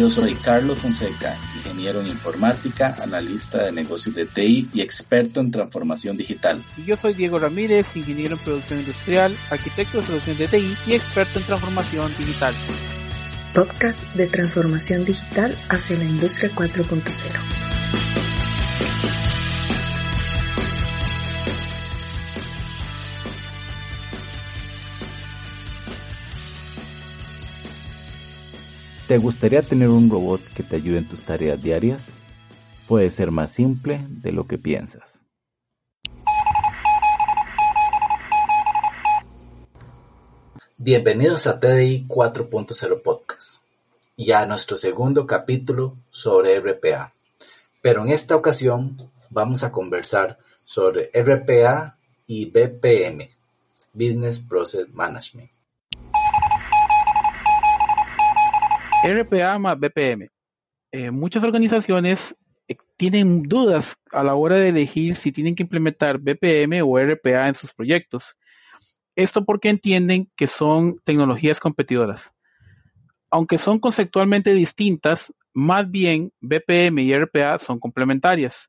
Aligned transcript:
Yo 0.00 0.08
soy 0.08 0.32
Carlos 0.32 0.78
Fonseca, 0.78 1.36
ingeniero 1.54 2.00
en 2.00 2.06
informática, 2.06 2.96
analista 3.02 3.64
de 3.64 3.72
negocios 3.72 4.14
de 4.14 4.24
TI 4.24 4.70
y 4.72 4.80
experto 4.80 5.40
en 5.40 5.50
transformación 5.50 6.16
digital. 6.16 6.64
Y 6.78 6.84
yo 6.84 6.96
soy 6.96 7.12
Diego 7.12 7.38
Ramírez, 7.38 7.94
ingeniero 7.94 8.34
en 8.34 8.40
producción 8.40 8.80
industrial, 8.80 9.36
arquitecto 9.50 10.00
de 10.00 10.06
soluciones 10.06 10.38
de 10.38 10.58
TI 10.58 10.74
y 10.86 10.94
experto 10.94 11.38
en 11.38 11.44
transformación 11.44 12.14
digital. 12.16 12.54
Podcast 13.54 14.14
de 14.14 14.26
transformación 14.26 15.04
digital 15.04 15.54
hacia 15.68 15.98
la 15.98 16.04
industria 16.04 16.50
4.0. 16.50 18.39
¿Te 29.10 29.18
gustaría 29.18 29.60
tener 29.60 29.88
un 29.88 30.08
robot 30.08 30.40
que 30.54 30.62
te 30.62 30.76
ayude 30.76 30.98
en 30.98 31.08
tus 31.08 31.22
tareas 31.22 31.60
diarias? 31.60 32.10
Puede 32.86 33.10
ser 33.10 33.32
más 33.32 33.50
simple 33.50 34.06
de 34.08 34.30
lo 34.30 34.46
que 34.46 34.56
piensas. 34.56 35.18
Bienvenidos 40.76 41.48
a 41.48 41.58
TDI 41.58 42.06
4.0 42.06 43.02
Podcast 43.02 43.64
y 44.14 44.30
a 44.30 44.46
nuestro 44.46 44.76
segundo 44.76 45.26
capítulo 45.26 45.96
sobre 46.10 46.60
RPA. 46.60 47.12
Pero 47.82 48.04
en 48.04 48.10
esta 48.10 48.36
ocasión 48.36 48.96
vamos 49.28 49.64
a 49.64 49.72
conversar 49.72 50.38
sobre 50.62 51.10
RPA 51.12 51.96
y 52.28 52.44
BPM, 52.44 53.28
Business 53.92 54.38
Process 54.38 54.88
Management. 54.90 55.50
RPA 59.02 59.58
más 59.58 59.78
BPM. 59.78 60.28
Eh, 60.92 61.10
muchas 61.10 61.42
organizaciones 61.42 62.36
eh, 62.68 62.76
tienen 62.96 63.42
dudas 63.44 63.96
a 64.12 64.22
la 64.22 64.34
hora 64.34 64.56
de 64.56 64.68
elegir 64.68 65.16
si 65.16 65.32
tienen 65.32 65.54
que 65.54 65.62
implementar 65.62 66.18
BPM 66.18 66.82
o 66.82 66.98
RPA 66.98 67.48
en 67.48 67.54
sus 67.54 67.72
proyectos. 67.72 68.36
Esto 69.16 69.44
porque 69.44 69.70
entienden 69.70 70.30
que 70.36 70.46
son 70.46 70.98
tecnologías 71.04 71.58
competidoras. 71.60 72.30
Aunque 73.30 73.56
son 73.56 73.78
conceptualmente 73.78 74.52
distintas, 74.52 75.32
más 75.54 75.90
bien 75.90 76.32
BPM 76.40 76.98
y 76.98 77.16
RPA 77.16 77.58
son 77.58 77.80
complementarias. 77.80 78.68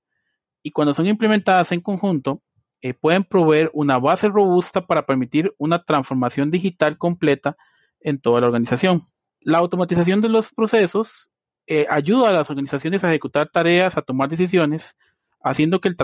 Y 0.63 0.71
cuando 0.71 0.93
son 0.93 1.07
implementadas 1.07 1.71
en 1.71 1.81
conjunto, 1.81 2.41
eh, 2.81 2.93
pueden 2.93 3.25
proveer 3.25 3.69
una 3.73 3.97
base 3.99 4.29
robusta 4.29 4.85
para 4.85 5.05
permitir 5.05 5.53
una 5.57 5.83
transformación 5.83 6.49
digital 6.49 6.97
completa 6.97 7.57
en 7.99 8.19
toda 8.19 8.39
la 8.39 8.47
organización. 8.47 9.10
La 9.41 9.57
automatización 9.57 10.21
de 10.21 10.29
los 10.29 10.51
procesos 10.53 11.31
eh, 11.67 11.85
ayuda 11.89 12.29
a 12.29 12.31
las 12.31 12.49
organizaciones 12.49 13.03
a 13.03 13.09
ejecutar 13.09 13.49
tareas, 13.49 13.97
a 13.97 14.01
tomar 14.01 14.29
decisiones, 14.29 14.95
haciendo 15.43 15.79
que 15.81 15.89
el, 15.89 15.95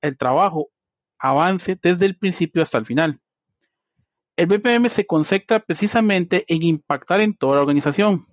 el 0.00 0.16
trabajo 0.16 0.68
avance 1.18 1.78
desde 1.80 2.06
el 2.06 2.16
principio 2.16 2.62
hasta 2.62 2.78
el 2.78 2.86
final. 2.86 3.20
El 4.36 4.46
BPM 4.46 4.88
se 4.88 5.06
concentra 5.06 5.60
precisamente 5.60 6.44
en 6.48 6.62
impactar 6.62 7.20
en 7.20 7.34
toda 7.34 7.56
la 7.56 7.60
organización, 7.62 8.26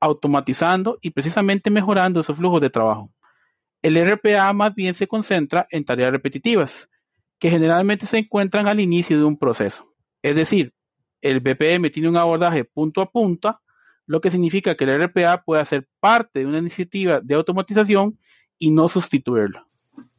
automatizando 0.00 0.98
y 1.00 1.10
precisamente 1.10 1.70
mejorando 1.70 2.20
esos 2.20 2.36
flujos 2.36 2.60
de 2.60 2.70
trabajo. 2.70 3.12
El 3.80 3.96
RPA 3.96 4.52
más 4.52 4.74
bien 4.74 4.94
se 4.94 5.06
concentra 5.06 5.66
en 5.70 5.84
tareas 5.84 6.10
repetitivas, 6.10 6.88
que 7.38 7.50
generalmente 7.50 8.06
se 8.06 8.18
encuentran 8.18 8.66
al 8.66 8.80
inicio 8.80 9.16
de 9.16 9.24
un 9.24 9.38
proceso. 9.38 9.94
Es 10.22 10.34
decir, 10.34 10.74
el 11.20 11.40
BPM 11.40 11.90
tiene 11.90 12.08
un 12.08 12.16
abordaje 12.16 12.64
punto 12.64 13.00
a 13.00 13.10
punto 13.10 13.60
lo 14.08 14.22
que 14.22 14.30
significa 14.30 14.74
que 14.74 14.84
el 14.84 15.04
RPA 15.04 15.44
puede 15.44 15.64
ser 15.66 15.86
parte 16.00 16.40
de 16.40 16.46
una 16.46 16.58
iniciativa 16.58 17.20
de 17.22 17.34
automatización 17.34 18.18
y 18.58 18.70
no 18.70 18.88
sustituirlo. 18.88 19.66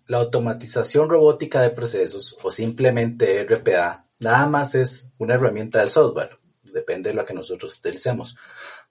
La 0.05 0.19
automatización 0.19 1.09
robótica 1.09 1.61
de 1.61 1.71
procesos 1.71 2.37
o 2.43 2.51
simplemente 2.51 3.43
RPA 3.43 4.03
nada 4.19 4.47
más 4.47 4.75
es 4.75 5.09
una 5.17 5.33
herramienta 5.33 5.79
del 5.79 5.89
software, 5.89 6.29
depende 6.71 7.09
de 7.09 7.15
lo 7.15 7.25
que 7.25 7.33
nosotros 7.33 7.77
utilicemos, 7.77 8.37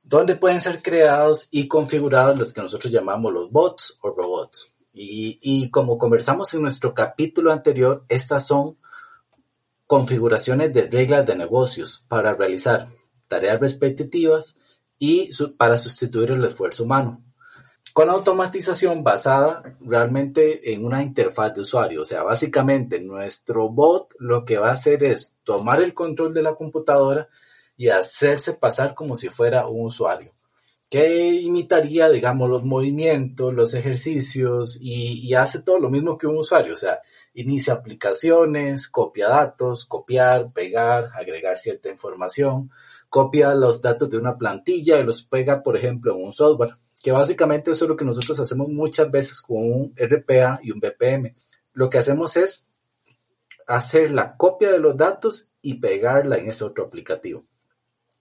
donde 0.03 0.34
pueden 0.34 0.60
ser 0.60 0.82
creados 0.82 1.47
y 1.53 1.69
configurados 1.69 2.37
los 2.37 2.53
que 2.53 2.62
nosotros 2.62 2.92
llamamos 2.92 3.32
los 3.32 3.53
bots 3.53 3.98
o 4.03 4.10
robots. 4.10 4.72
Y, 4.92 5.38
y 5.41 5.70
como 5.70 5.97
conversamos 5.97 6.53
en 6.54 6.62
nuestro 6.62 6.92
capítulo 6.92 7.53
anterior, 7.53 8.04
estas 8.08 8.48
son 8.48 8.78
configuraciones 9.87 10.75
de 10.75 10.88
reglas 10.88 11.25
de 11.25 11.37
negocios 11.37 12.04
para 12.08 12.34
realizar 12.34 12.88
tareas 13.28 13.60
repetitivas 13.60 14.56
y 14.98 15.31
para 15.56 15.78
sustituir 15.78 16.32
el 16.32 16.44
esfuerzo 16.44 16.84
humano. 16.84 17.22
Con 17.92 18.10
automatización 18.10 19.03
basada 19.03 19.62
realmente 19.81 20.72
en 20.72 20.84
una 20.84 21.03
interfaz 21.03 21.54
de 21.54 21.62
usuario, 21.62 22.03
o 22.03 22.04
sea, 22.04 22.22
básicamente 22.22 23.00
nuestro 23.00 23.70
bot 23.70 24.14
lo 24.19 24.44
que 24.44 24.58
va 24.58 24.69
a 24.69 24.72
hacer 24.72 25.03
es 25.03 25.37
tomar 25.42 25.82
el 25.82 25.94
control 25.94 26.32
de 26.32 26.42
la 26.42 26.54
computadora 26.54 27.28
y 27.76 27.88
hacerse 27.88 28.54
pasar 28.54 28.94
como 28.94 29.16
si 29.16 29.28
fuera 29.28 29.66
un 29.66 29.87
usuario, 29.87 30.32
que 30.91 31.32
imitaría, 31.41 32.08
digamos, 32.08 32.48
los 32.48 32.64
movimientos, 32.64 33.54
los 33.54 33.75
ejercicios 33.75 34.78
y, 34.81 35.26
y 35.26 35.34
hace 35.34 35.62
todo 35.62 35.81
lo 35.81 35.91
mismo 35.91 36.19
que 36.19 36.26
un 36.26 36.38
usuario, 36.38 36.75
o 36.75 36.76
sea, 36.76 37.00
inicia 37.34 37.75
aplicaciones, 37.75 38.88
copia 38.88 39.28
datos, 39.28 39.87
copiar, 39.87 40.53
pegar, 40.53 41.10
agregar 41.14 41.56
cierta 41.56 41.88
información, 41.88 42.70
copia 43.08 43.54
los 43.54 43.80
datos 43.80 44.10
de 44.10 44.19
una 44.19 44.36
plantilla 44.36 44.98
y 44.98 45.04
los 45.04 45.22
pega, 45.22 45.62
por 45.62 45.76
ejemplo, 45.76 46.14
en 46.14 46.24
un 46.24 46.32
software, 46.32 46.74
que 47.02 47.12
básicamente 47.12 47.70
eso 47.70 47.84
es 47.84 47.88
lo 47.88 47.96
que 47.96 48.04
nosotros 48.04 48.38
hacemos 48.38 48.69
muchas 48.69 49.10
veces 49.10 49.41
con 49.41 49.58
un 49.58 49.94
RPA 49.96 50.60
y 50.62 50.70
un 50.72 50.80
BPM. 50.80 51.34
Lo 51.72 51.88
que 51.88 51.98
hacemos 51.98 52.36
es 52.36 52.69
hacer 53.66 54.10
la 54.10 54.36
copia 54.36 54.72
de 54.72 54.80
los 54.80 54.96
datos 54.96 55.48
y 55.62 55.74
pegarla 55.74 56.36
en 56.36 56.48
ese 56.48 56.64
otro 56.64 56.84
aplicativo. 56.84 57.44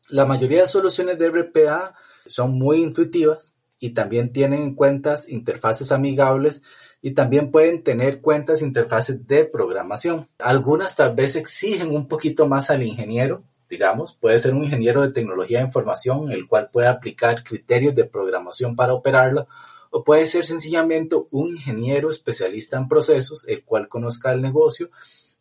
La 0.10 0.26
mayoría 0.26 0.62
de 0.62 0.68
soluciones 0.68 1.18
de 1.18 1.30
RPA 1.30 1.96
son 2.26 2.58
muy 2.58 2.82
intuitivas 2.82 3.56
y 3.80 3.92
también 3.92 4.32
tienen 4.32 4.76
cuentas 4.76 5.28
interfaces 5.30 5.92
amigables 5.92 6.62
y 7.02 7.12
también 7.12 7.52
pueden 7.52 7.84
tener 7.84 8.22
cuentas 8.22 8.62
interfaces 8.62 9.28
de 9.28 9.46
programación. 9.46 10.28
Algunas 10.40 10.96
tal 10.96 11.16
vez 11.16 11.36
exigen 11.36 11.96
un 11.96 12.08
poquito 12.08 12.48
más 12.48 12.70
al 12.70 12.84
ingeniero 12.84 13.44
digamos, 13.70 14.14
puede 14.14 14.40
ser 14.40 14.54
un 14.54 14.64
ingeniero 14.64 15.02
de 15.02 15.12
tecnología 15.12 15.60
de 15.60 15.66
información, 15.66 16.32
el 16.32 16.48
cual 16.48 16.70
puede 16.72 16.88
aplicar 16.88 17.44
criterios 17.44 17.96
de 17.96 18.06
programación 18.06 18.76
para 18.76 18.94
operarla, 18.94 19.48
o 19.90 20.04
puede 20.04 20.26
ser 20.26 20.46
sencillamente 20.46 21.16
un 21.32 21.50
ingeniero 21.50 22.10
especialista 22.10 22.78
en 22.78 22.88
procesos, 22.88 23.48
el 23.48 23.64
cual 23.64 23.88
conozca 23.88 24.32
el 24.32 24.42
negocio 24.42 24.90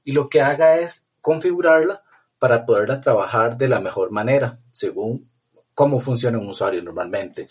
y 0.04 0.12
lo 0.12 0.28
que 0.28 0.40
haga 0.40 0.76
es 0.76 1.06
configurarla 1.20 2.02
para 2.38 2.64
poderla 2.64 3.00
trabajar 3.00 3.56
de 3.56 3.68
la 3.68 3.80
mejor 3.80 4.10
manera, 4.10 4.60
según 4.70 5.28
cómo 5.74 6.00
funciona 6.00 6.38
un 6.38 6.48
usuario 6.48 6.82
normalmente. 6.82 7.48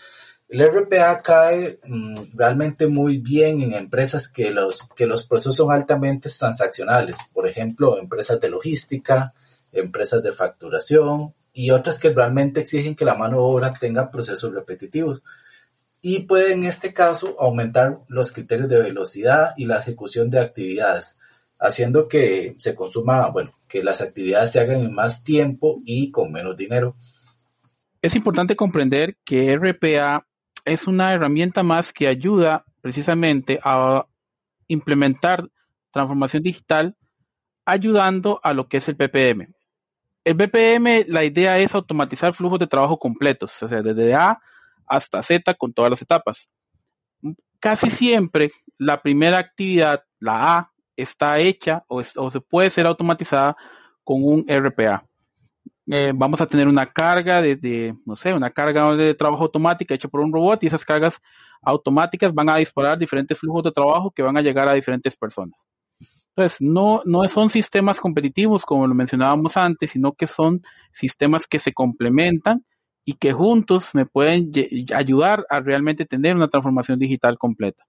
El 0.48 0.66
RPA 0.68 1.22
cae 1.22 1.80
mm, 1.86 2.36
realmente 2.36 2.88
muy 2.88 3.18
bien 3.18 3.62
en 3.62 3.74
empresas 3.74 4.28
que 4.28 4.52
los, 4.52 4.88
que 4.96 5.08
los 5.08 5.26
procesos 5.26 5.56
son 5.56 5.72
altamente 5.72 6.30
transaccionales, 6.30 7.18
por 7.34 7.48
ejemplo, 7.48 7.98
empresas 7.98 8.40
de 8.40 8.50
logística, 8.50 9.34
empresas 9.76 10.24
de 10.24 10.32
facturación 10.32 11.34
y 11.54 11.72
otras 11.72 12.00
que 12.00 12.14
realmente 12.14 12.62
exigen 12.62 12.96
que 12.96 13.06
la 13.06 13.16
mano 13.16 13.38
de 13.38 13.44
obra 13.44 13.74
tenga 13.74 14.12
procesos 14.12 14.54
repetitivos. 14.54 15.24
Y 16.02 16.20
puede 16.20 16.54
en 16.54 16.66
este 16.66 16.94
caso 16.94 17.36
aumentar 17.40 18.00
los 18.08 18.32
criterios 18.32 18.70
de 18.70 18.80
velocidad 18.80 19.54
y 19.58 19.66
la 19.66 19.80
ejecución 19.80 20.30
de 20.30 20.40
actividades, 20.40 21.20
haciendo 21.60 22.08
que 22.08 22.56
se 22.58 22.76
consuma, 22.76 23.28
bueno, 23.30 23.54
que 23.68 23.84
las 23.84 24.02
actividades 24.02 24.52
se 24.52 24.60
hagan 24.60 24.82
en 24.82 24.94
más 24.94 25.24
tiempo 25.24 25.82
y 25.86 26.12
con 26.12 26.32
menos 26.32 26.58
dinero. 26.58 26.96
Es 28.02 28.16
importante 28.16 28.56
comprender 28.56 29.18
que 29.26 29.56
RPA 29.58 30.28
es 30.64 30.88
una 30.88 31.12
herramienta 31.12 31.64
más 31.64 31.92
que 31.92 32.08
ayuda 32.08 32.66
precisamente 32.82 33.60
a 33.64 34.06
implementar 34.68 35.50
transformación 35.92 36.44
digital 36.44 36.96
ayudando 37.66 38.40
a 38.44 38.54
lo 38.54 38.68
que 38.68 38.78
es 38.78 38.88
el 38.88 38.96
BPM. 38.96 39.55
El 40.26 40.34
BPM, 40.34 41.06
la 41.08 41.24
idea 41.24 41.58
es 41.60 41.76
automatizar 41.76 42.34
flujos 42.34 42.58
de 42.58 42.66
trabajo 42.66 42.98
completos, 42.98 43.62
o 43.62 43.68
sea, 43.68 43.84
desde 43.84 44.16
A 44.16 44.40
hasta 44.88 45.22
Z 45.22 45.54
con 45.54 45.72
todas 45.72 45.92
las 45.92 46.02
etapas. 46.02 46.50
Casi 47.60 47.90
siempre 47.92 48.52
la 48.80 49.02
primera 49.02 49.38
actividad, 49.38 50.04
la 50.20 50.56
A, 50.56 50.72
está 50.98 51.38
hecha 51.38 51.84
o, 51.88 52.02
se 52.04 52.42
puede 52.42 52.72
ser 52.72 52.88
automatizada 52.88 53.56
con 54.04 54.24
un 54.24 54.46
RPA. 54.48 55.06
Eh, 55.88 56.12
vamos 56.16 56.42
a 56.42 56.48
tener 56.48 56.68
una 56.68 56.92
carga 56.92 57.42
de, 57.44 57.94
no 58.06 58.16
sé, 58.16 58.34
una 58.34 58.50
carga 58.50 58.96
de 58.96 59.14
trabajo 59.14 59.44
automática 59.44 59.94
hecha 59.94 60.08
por 60.08 60.22
un 60.22 60.34
robot 60.34 60.64
y 60.64 60.68
esas 60.68 60.84
cargas 60.84 61.22
automáticas 61.62 62.34
van 62.34 62.50
a 62.50 62.58
disparar 62.58 62.98
diferentes 62.98 63.38
flujos 63.38 63.64
de 63.64 63.72
trabajo 63.72 64.10
que 64.10 64.24
van 64.24 64.38
a 64.38 64.42
llegar 64.42 64.68
a 64.68 64.74
diferentes 64.74 65.16
personas. 65.16 65.60
Entonces, 66.36 66.60
no, 66.60 67.02
no 67.06 67.26
son 67.30 67.50
sistemas 67.50 68.00
competitivos 68.00 68.66
como 68.66 68.88
lo 68.88 68.94
mencionábamos 68.94 69.56
antes, 69.56 69.92
sino 69.92 70.12
que 70.14 70.28
son 70.28 70.64
sistemas 70.92 71.48
que 71.48 71.60
se 71.60 71.74
complementan 71.74 72.66
y 73.06 73.14
que 73.14 73.32
juntos 73.32 73.92
me 73.94 74.06
pueden 74.06 74.52
ayudar 74.94 75.46
a 75.50 75.62
realmente 75.62 76.06
tener 76.06 76.36
una 76.36 76.50
transformación 76.50 77.00
digital 77.00 77.38
completa. 77.38 77.86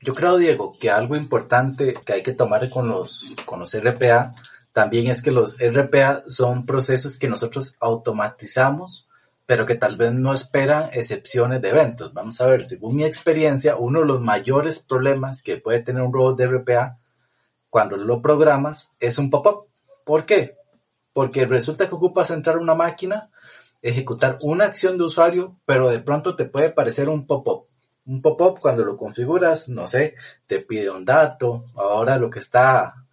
Yo 0.00 0.14
creo, 0.14 0.36
Diego, 0.36 0.76
que 0.78 0.90
algo 0.90 1.16
importante 1.16 1.94
que 2.04 2.12
hay 2.12 2.22
que 2.22 2.32
tomar 2.32 2.70
con 2.70 2.88
los, 2.88 3.34
con 3.44 3.58
los 3.58 3.74
RPA 3.74 4.36
también 4.72 5.10
es 5.10 5.22
que 5.22 5.32
los 5.32 5.56
RPA 5.58 6.22
son 6.28 6.64
procesos 6.64 7.18
que 7.18 7.26
nosotros 7.26 7.74
automatizamos, 7.80 9.08
pero 9.46 9.66
que 9.66 9.74
tal 9.74 9.96
vez 9.96 10.12
no 10.12 10.32
esperan 10.32 10.90
excepciones 10.92 11.60
de 11.60 11.70
eventos. 11.70 12.14
Vamos 12.14 12.40
a 12.40 12.46
ver, 12.46 12.64
según 12.64 12.94
mi 12.94 13.04
experiencia, 13.04 13.74
uno 13.74 14.00
de 14.00 14.06
los 14.06 14.20
mayores 14.20 14.78
problemas 14.78 15.42
que 15.42 15.56
puede 15.56 15.80
tener 15.80 16.02
un 16.02 16.12
robot 16.12 16.38
de 16.38 16.46
RPA 16.46 16.98
cuando 17.70 17.96
lo 17.96 18.22
programas 18.22 18.94
es 19.00 19.18
un 19.18 19.30
pop-up. 19.30 19.66
¿Por 20.04 20.24
qué? 20.24 20.56
Porque 21.12 21.46
resulta 21.46 21.88
que 21.88 21.94
ocupas 21.94 22.30
entrar 22.30 22.56
a 22.56 22.60
una 22.60 22.74
máquina, 22.74 23.28
ejecutar 23.82 24.38
una 24.40 24.64
acción 24.64 24.98
de 24.98 25.04
usuario, 25.04 25.56
pero 25.64 25.88
de 25.88 25.98
pronto 25.98 26.36
te 26.36 26.46
puede 26.46 26.70
parecer 26.70 27.08
un 27.08 27.26
pop-up. 27.26 27.66
Un 28.06 28.22
pop-up 28.22 28.58
cuando 28.60 28.84
lo 28.84 28.96
configuras, 28.96 29.68
no 29.68 29.86
sé, 29.86 30.14
te 30.46 30.60
pide 30.60 30.90
un 30.90 31.04
dato. 31.04 31.66
Ahora 31.76 32.16
lo 32.16 32.30
que 32.30 32.38
está 32.38 33.06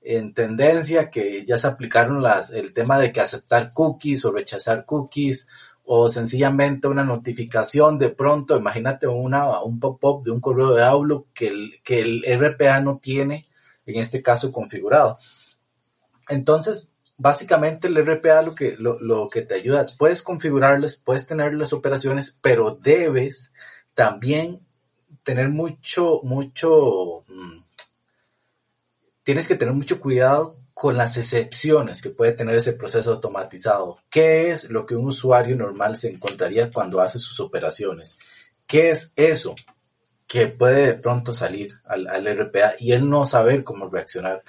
en 0.00 0.32
tendencia, 0.32 1.10
que 1.10 1.44
ya 1.44 1.58
se 1.58 1.66
aplicaron 1.66 2.22
las, 2.22 2.50
el 2.50 2.72
tema 2.72 2.98
de 2.98 3.12
que 3.12 3.20
aceptar 3.20 3.72
cookies 3.74 4.24
o 4.24 4.32
rechazar 4.32 4.86
cookies, 4.86 5.48
o 5.90 6.08
sencillamente 6.08 6.86
una 6.86 7.02
notificación 7.02 7.98
de 7.98 8.10
pronto, 8.10 8.56
imagínate 8.56 9.06
una, 9.06 9.60
un 9.62 9.80
pop-up 9.80 10.22
de 10.22 10.30
un 10.30 10.40
correo 10.40 10.74
de 10.74 10.82
Outlook 10.82 11.28
que 11.32 11.48
el, 11.48 11.80
que 11.82 12.00
el 12.00 12.22
RPA 12.38 12.80
no 12.80 12.98
tiene 12.98 13.47
en 13.88 14.00
este 14.00 14.22
caso 14.22 14.52
configurado. 14.52 15.18
Entonces, 16.28 16.88
básicamente 17.16 17.88
el 17.88 17.96
RPA 17.96 18.42
lo 18.42 18.54
que, 18.54 18.76
lo, 18.78 19.28
que 19.28 19.42
te 19.42 19.54
ayuda, 19.54 19.86
puedes 19.98 20.22
configurarles, 20.22 20.96
puedes 20.96 21.26
tener 21.26 21.54
las 21.54 21.72
operaciones, 21.72 22.38
pero 22.40 22.78
debes 22.80 23.52
también 23.94 24.60
tener 25.22 25.48
mucho, 25.48 26.20
mucho, 26.22 27.24
mm, 27.28 27.62
tienes 29.24 29.48
que 29.48 29.56
tener 29.56 29.74
mucho 29.74 30.00
cuidado 30.00 30.54
con 30.74 30.96
las 30.96 31.16
excepciones 31.16 32.00
que 32.00 32.10
puede 32.10 32.32
tener 32.32 32.54
ese 32.54 32.72
proceso 32.74 33.12
automatizado. 33.12 33.98
¿Qué 34.08 34.50
es 34.52 34.70
lo 34.70 34.86
que 34.86 34.94
un 34.94 35.08
usuario 35.08 35.56
normal 35.56 35.96
se 35.96 36.08
encontraría 36.08 36.70
cuando 36.70 37.00
hace 37.00 37.18
sus 37.18 37.40
operaciones? 37.40 38.18
¿Qué 38.68 38.90
es 38.90 39.12
eso? 39.16 39.56
Que 40.28 40.46
puede 40.46 40.88
de 40.88 40.94
pronto 40.94 41.32
salir 41.32 41.72
al, 41.86 42.06
RPA 42.06 42.74
y 42.78 42.92
él 42.92 43.08
no 43.08 43.24
saber 43.24 43.64
cómo 43.64 43.88
reaccionar. 43.88 44.42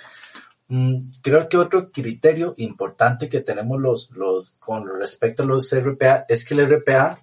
Mm, 0.68 1.10
creo 1.24 1.48
que 1.48 1.58
otro 1.58 1.90
criterio 1.90 2.54
importante 2.58 3.30
que 3.30 3.40
tenemos 3.40 3.80
los, 3.80 4.12
los, 4.12 4.52
con 4.60 4.86
respecto 5.00 5.44
a 5.44 5.46
los 5.46 5.74
RPA 5.74 6.26
es 6.28 6.46
que 6.46 6.54
el 6.54 6.68
RPA, 6.70 7.18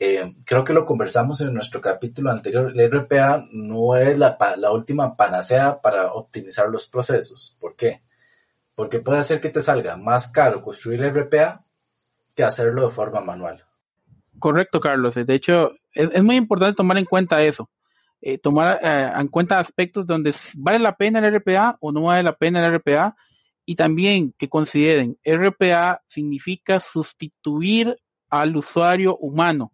eh, 0.00 0.34
creo 0.46 0.64
que 0.64 0.72
lo 0.72 0.86
conversamos 0.86 1.42
en 1.42 1.52
nuestro 1.52 1.82
capítulo 1.82 2.30
anterior, 2.30 2.72
el 2.74 2.90
RPA 2.90 3.44
no 3.52 3.94
es 3.94 4.18
la, 4.18 4.38
la 4.56 4.72
última 4.72 5.14
panacea 5.14 5.78
para 5.82 6.12
optimizar 6.14 6.70
los 6.70 6.86
procesos. 6.86 7.56
¿Por 7.60 7.76
qué? 7.76 8.00
Porque 8.74 9.00
puede 9.00 9.18
hacer 9.18 9.38
que 9.38 9.50
te 9.50 9.60
salga 9.60 9.98
más 9.98 10.28
caro 10.28 10.62
construir 10.62 11.02
el 11.02 11.14
RPA 11.14 11.62
que 12.34 12.42
hacerlo 12.42 12.88
de 12.88 12.94
forma 12.94 13.20
manual. 13.20 13.62
Correcto, 14.38 14.80
Carlos. 14.80 15.14
De 15.14 15.34
hecho, 15.34 15.72
es 15.92 16.22
muy 16.22 16.36
importante 16.36 16.74
tomar 16.74 16.96
en 16.96 17.04
cuenta 17.04 17.42
eso. 17.42 17.68
Eh, 18.24 18.38
tomar 18.38 18.78
eh, 18.84 19.12
en 19.16 19.26
cuenta 19.26 19.58
aspectos 19.58 20.06
donde 20.06 20.32
vale 20.54 20.78
la 20.78 20.96
pena 20.96 21.18
el 21.18 21.34
RPA 21.34 21.76
o 21.80 21.90
no 21.90 22.02
vale 22.02 22.22
la 22.22 22.36
pena 22.36 22.64
el 22.64 22.78
RPA 22.78 23.16
y 23.66 23.74
también 23.74 24.32
que 24.38 24.48
consideren 24.48 25.18
RPA 25.24 26.00
significa 26.06 26.78
sustituir 26.78 27.96
al 28.30 28.56
usuario 28.56 29.16
humano. 29.16 29.72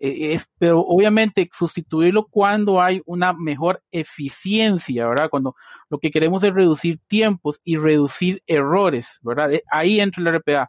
Eh, 0.00 0.34
es, 0.34 0.50
pero 0.58 0.80
obviamente 0.80 1.48
sustituirlo 1.56 2.26
cuando 2.26 2.82
hay 2.82 3.00
una 3.06 3.32
mejor 3.32 3.80
eficiencia, 3.92 5.06
¿verdad? 5.06 5.30
Cuando 5.30 5.54
lo 5.88 5.98
que 5.98 6.10
queremos 6.10 6.42
es 6.42 6.52
reducir 6.52 6.98
tiempos 7.06 7.60
y 7.62 7.76
reducir 7.76 8.42
errores, 8.48 9.20
¿verdad? 9.22 9.50
Ahí 9.70 10.00
entra 10.00 10.22
el 10.22 10.34
RPA. 10.40 10.68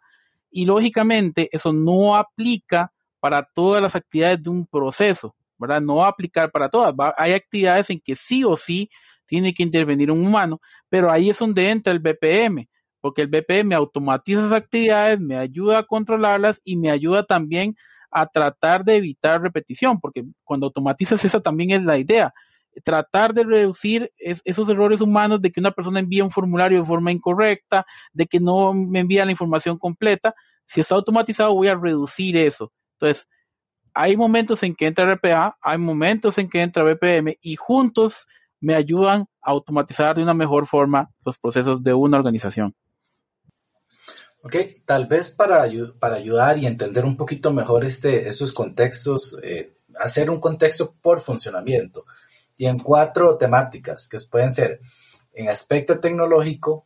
Y 0.51 0.65
lógicamente 0.65 1.49
eso 1.51 1.73
no 1.73 2.15
aplica 2.15 2.91
para 3.19 3.41
todas 3.41 3.81
las 3.81 3.95
actividades 3.95 4.43
de 4.43 4.51
un 4.51 4.67
proceso. 4.67 5.35
No 5.59 5.97
va 5.97 6.05
a 6.05 6.09
aplicar 6.09 6.51
para 6.51 6.69
todas. 6.69 6.93
hay 7.17 7.33
actividades 7.33 7.89
en 7.89 7.99
que 7.99 8.15
sí 8.15 8.43
o 8.43 8.55
sí 8.57 8.89
tiene 9.25 9.53
que 9.53 9.63
intervenir 9.63 10.11
un 10.11 10.25
humano, 10.25 10.61
pero 10.89 11.11
ahí 11.11 11.29
es 11.29 11.39
donde 11.39 11.69
entra 11.69 11.91
el 11.91 11.99
BPM, 11.99 12.67
porque 13.01 13.21
el 13.23 13.27
BPM 13.27 13.73
automatiza 13.73 14.39
esas 14.39 14.53
actividades, 14.53 15.19
me 15.19 15.37
ayuda 15.37 15.79
a 15.79 15.83
controlarlas 15.83 16.61
y 16.63 16.77
me 16.77 16.89
ayuda 16.91 17.23
también 17.23 17.75
a 18.09 18.25
tratar 18.25 18.85
de 18.85 18.95
evitar 18.95 19.41
repetición, 19.41 19.99
porque 19.99 20.23
cuando 20.43 20.67
automatizas 20.67 21.23
esa 21.25 21.41
también 21.41 21.71
es 21.71 21.83
la 21.83 21.97
idea, 21.97 22.33
tratar 22.83 23.33
de 23.33 23.43
reducir 23.43 24.11
esos 24.17 24.69
errores 24.69 25.01
humanos 25.01 25.41
de 25.41 25.51
que 25.51 25.59
una 25.59 25.71
persona 25.71 25.99
envía 25.99 26.23
un 26.23 26.31
formulario 26.31 26.79
de 26.79 26.85
forma 26.85 27.11
incorrecta, 27.11 27.85
de 28.13 28.27
que 28.27 28.39
no 28.39 28.73
me 28.73 28.99
envía 28.99 29.25
la 29.25 29.31
información 29.31 29.77
completa. 29.77 30.33
Si 30.65 30.81
está 30.81 30.95
automatizado, 30.95 31.53
voy 31.53 31.67
a 31.69 31.75
reducir 31.75 32.37
eso. 32.37 32.71
Entonces, 32.99 33.27
hay 33.99 34.15
momentos 34.15 34.61
en 34.61 34.75
que 34.75 34.85
entra 34.85 35.11
RPA, 35.11 35.57
hay 35.59 35.79
momentos 35.79 36.37
en 36.37 36.47
que 36.47 36.61
entra 36.61 36.83
BPM 36.83 37.39
y 37.41 37.55
juntos 37.55 38.27
me 38.59 38.75
ayudan 38.75 39.21
a 39.41 39.51
automatizar 39.51 40.15
de 40.15 40.21
una 40.21 40.35
mejor 40.35 40.67
forma 40.67 41.09
los 41.25 41.39
procesos 41.39 41.81
de 41.81 41.95
una 41.95 42.17
organización. 42.17 42.75
Ok, 44.43 44.55
tal 44.85 45.07
vez 45.07 45.31
para, 45.31 45.63
ayudar 45.63 46.59
y 46.59 46.67
entender 46.67 47.05
un 47.05 47.17
poquito 47.17 47.51
mejor 47.51 47.85
este, 47.85 48.27
estos 48.27 48.53
contextos, 48.53 49.39
eh, 49.41 49.73
hacer 49.99 50.29
un 50.29 50.39
contexto 50.39 50.93
por 51.01 51.19
funcionamiento 51.19 52.05
y 52.55 52.67
en 52.67 52.77
cuatro 52.77 53.35
temáticas 53.35 54.07
que 54.07 54.17
pueden 54.29 54.53
ser 54.53 54.79
en 55.33 55.49
aspecto 55.49 55.99
tecnológico, 55.99 56.85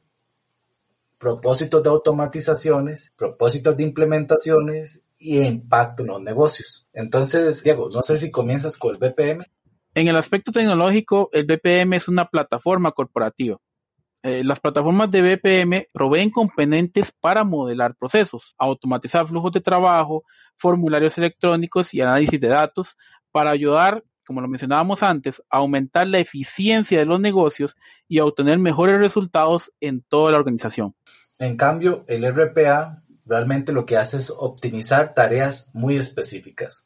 propósitos 1.17 1.83
de 1.83 1.89
automatizaciones, 1.89 3.12
propósitos 3.17 3.75
de 3.75 3.83
implementaciones 3.83 5.03
y 5.21 5.39
impacto 5.39 6.01
en 6.01 6.07
los 6.07 6.21
negocios. 6.21 6.87
Entonces, 6.93 7.63
Diego, 7.63 7.89
no 7.93 8.01
sé 8.01 8.17
si 8.17 8.31
comienzas 8.31 8.77
con 8.77 8.95
el 8.95 8.97
BPM. 8.97 9.45
En 9.93 10.07
el 10.07 10.17
aspecto 10.17 10.51
tecnológico, 10.51 11.29
el 11.31 11.45
BPM 11.45 11.93
es 11.93 12.07
una 12.07 12.25
plataforma 12.25 12.91
corporativa. 12.91 13.57
Eh, 14.23 14.43
las 14.43 14.59
plataformas 14.59 15.11
de 15.11 15.21
BPM 15.21 15.87
proveen 15.91 16.31
componentes 16.31 17.11
para 17.19 17.43
modelar 17.43 17.95
procesos, 17.95 18.55
automatizar 18.57 19.27
flujos 19.27 19.51
de 19.51 19.61
trabajo, 19.61 20.23
formularios 20.57 21.17
electrónicos 21.17 21.93
y 21.93 22.01
análisis 22.01 22.39
de 22.39 22.47
datos 22.47 22.97
para 23.31 23.51
ayudar, 23.51 24.03
como 24.25 24.41
lo 24.41 24.47
mencionábamos 24.47 25.03
antes, 25.03 25.41
a 25.49 25.57
aumentar 25.57 26.07
la 26.07 26.19
eficiencia 26.19 26.99
de 26.99 27.05
los 27.05 27.19
negocios 27.19 27.75
y 28.07 28.19
a 28.19 28.25
obtener 28.25 28.59
mejores 28.59 28.99
resultados 28.99 29.71
en 29.79 30.01
toda 30.01 30.31
la 30.31 30.37
organización. 30.37 30.95
En 31.39 31.57
cambio, 31.57 32.05
el 32.07 32.23
RPA 32.31 33.01
realmente 33.31 33.71
lo 33.71 33.85
que 33.85 33.95
hace 33.95 34.17
es 34.17 34.29
optimizar 34.29 35.13
tareas 35.13 35.69
muy 35.71 35.95
específicas. 35.95 36.83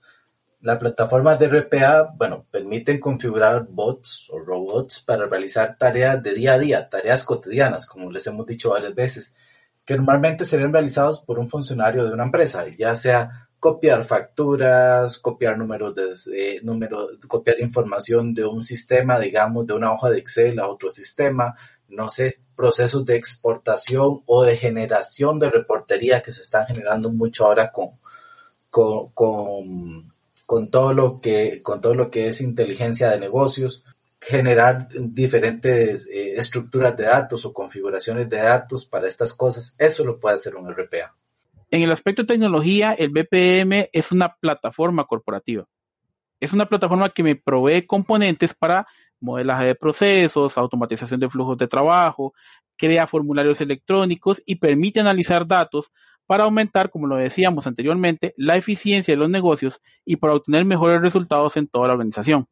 La 0.62 0.78
plataforma 0.78 1.36
de 1.38 1.48
RPA, 1.48 2.14
bueno, 2.18 2.46
permiten 2.52 3.00
configurar 3.00 3.66
bots 3.68 4.30
o 4.32 4.38
robots 4.38 5.00
para 5.00 5.26
realizar 5.26 5.76
tareas 5.76 6.22
de 6.22 6.36
día 6.36 6.54
a 6.54 6.60
día, 6.60 6.88
tareas 6.88 7.24
cotidianas, 7.24 7.88
como 7.88 8.12
les 8.12 8.28
hemos 8.28 8.46
dicho 8.46 8.70
varias 8.70 8.94
veces, 8.94 9.34
que 9.86 9.98
normalmente 9.98 10.46
serían 10.46 10.72
realizados 10.72 11.20
por 11.20 11.40
un 11.40 11.50
funcionario 11.50 12.06
de 12.06 12.14
una 12.14 12.26
empresa, 12.26 12.64
ya 12.78 12.96
sea 12.96 13.50
copiar 13.60 14.04
facturas, 14.04 15.18
copiar 15.18 15.58
números 15.58 15.96
de 15.96 16.60
número, 16.62 17.08
copiar 17.28 17.60
información 17.60 18.36
de 18.36 18.46
un 18.46 18.62
sistema, 18.62 19.18
digamos, 19.20 19.66
de 19.66 19.74
una 19.74 19.92
hoja 19.92 20.12
de 20.12 20.20
Excel 20.20 20.60
a 20.60 20.68
otro 20.68 20.92
sistema, 20.92 21.56
no 21.88 22.12
sé, 22.12 22.38
procesos 22.56 23.06
de 23.06 23.16
exportación 23.16 24.22
o 24.26 24.44
de 24.44 24.58
generación 24.58 25.40
de 25.40 25.50
reportería 25.50 26.22
que 26.22 26.32
se 26.32 26.42
están 26.42 26.66
generando 26.68 27.12
mucho 27.12 27.46
ahora 27.46 27.72
con, 27.72 27.92
con, 28.70 29.12
con, 30.46 30.70
todo 30.70 30.94
lo 30.94 31.20
que, 31.22 31.62
con 31.62 31.82
todo 31.82 31.96
lo 31.96 32.10
que 32.10 32.28
es 32.28 32.42
inteligencia 32.42 33.10
de 33.10 33.20
negocios, 33.20 33.84
generar 34.20 34.88
diferentes 34.90 36.08
eh, 36.08 36.34
estructuras 36.38 36.98
de 36.98 37.06
datos 37.06 37.46
o 37.46 37.54
configuraciones 37.54 38.30
de 38.30 38.38
datos 38.38 38.86
para 38.86 39.08
estas 39.08 39.34
cosas. 39.34 39.76
Eso 39.78 40.04
lo 40.04 40.20
puede 40.20 40.36
hacer 40.36 40.56
un 40.56 40.72
RPA. 40.74 41.14
En 41.72 41.82
el 41.82 41.92
aspecto 41.92 42.24
de 42.24 42.28
tecnología, 42.28 42.94
el 42.94 43.10
BPM 43.10 43.90
es 43.92 44.12
una 44.12 44.36
plataforma 44.36 45.06
corporativa. 45.06 45.66
Es 46.40 46.54
una 46.54 46.68
plataforma 46.68 47.10
que 47.10 47.24
me 47.24 47.36
provee 47.36 47.86
componentes 47.86 48.54
para 48.54 48.88
modelaje 49.20 49.66
de 49.66 49.76
procesos, 49.76 50.58
automatización 50.58 51.20
de 51.20 51.30
flujos 51.30 51.58
de 51.58 51.68
trabajo, 51.68 52.34
crea 52.78 53.08
formularios 53.08 53.62
electrónicos 53.62 54.42
y 54.46 54.56
permite 54.56 55.00
analizar 55.00 55.48
datos 55.48 55.92
para 56.26 56.46
aumentar, 56.46 56.90
como 56.90 57.08
lo 57.08 57.18
decíamos 57.18 57.68
anteriormente, 57.68 58.34
la 58.38 58.58
eficiencia 58.58 59.14
de 59.14 59.20
los 59.20 59.30
negocios 59.30 59.82
y 60.06 60.16
para 60.18 60.36
obtener 60.36 60.66
mejores 60.66 61.02
resultados 61.02 61.56
en 61.58 61.68
toda 61.68 61.88
la 61.88 61.94
organización. 61.94 62.48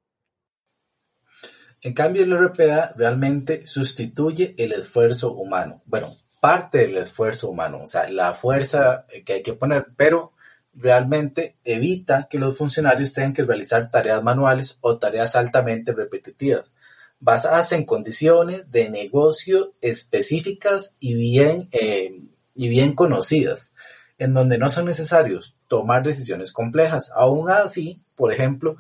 En 1.82 1.94
cambio, 1.94 2.24
el 2.24 2.38
RPA 2.38 2.94
realmente 2.96 3.68
sustituye 3.68 4.56
el 4.58 4.72
esfuerzo 4.72 5.34
humano. 5.34 5.82
Bueno, 5.86 6.08
parte 6.40 6.80
del 6.80 6.98
esfuerzo 6.98 7.50
humano, 7.50 7.82
o 7.84 7.88
sea, 7.88 8.10
la 8.10 8.34
fuerza 8.34 9.06
que 9.26 9.34
hay 9.34 9.44
que 9.44 9.54
poner, 9.54 9.88
pero 9.98 10.32
realmente 10.76 11.54
evita 11.66 12.28
que 12.30 12.40
los 12.40 12.58
funcionarios 12.58 13.14
tengan 13.14 13.34
que 13.34 13.44
realizar 13.44 13.90
tareas 13.92 14.24
manuales 14.24 14.78
o 14.82 14.98
tareas 14.98 15.36
altamente 15.36 15.94
repetitivas, 15.94 16.74
basadas 17.20 17.72
en 17.72 17.86
condiciones 17.86 18.72
de 18.72 18.90
negocio 18.90 19.72
específicas 19.82 20.96
y 21.00 21.14
bien, 21.14 21.68
eh, 21.72 22.20
y 22.56 22.68
bien 22.68 22.94
conocidas, 22.94 23.74
en 24.18 24.34
donde 24.34 24.58
no 24.58 24.70
son 24.70 24.86
necesarios 24.86 25.56
tomar 25.68 26.04
decisiones 26.04 26.52
complejas. 26.52 27.12
Aún 27.16 27.50
así, 27.50 28.00
por 28.16 28.32
ejemplo, 28.34 28.78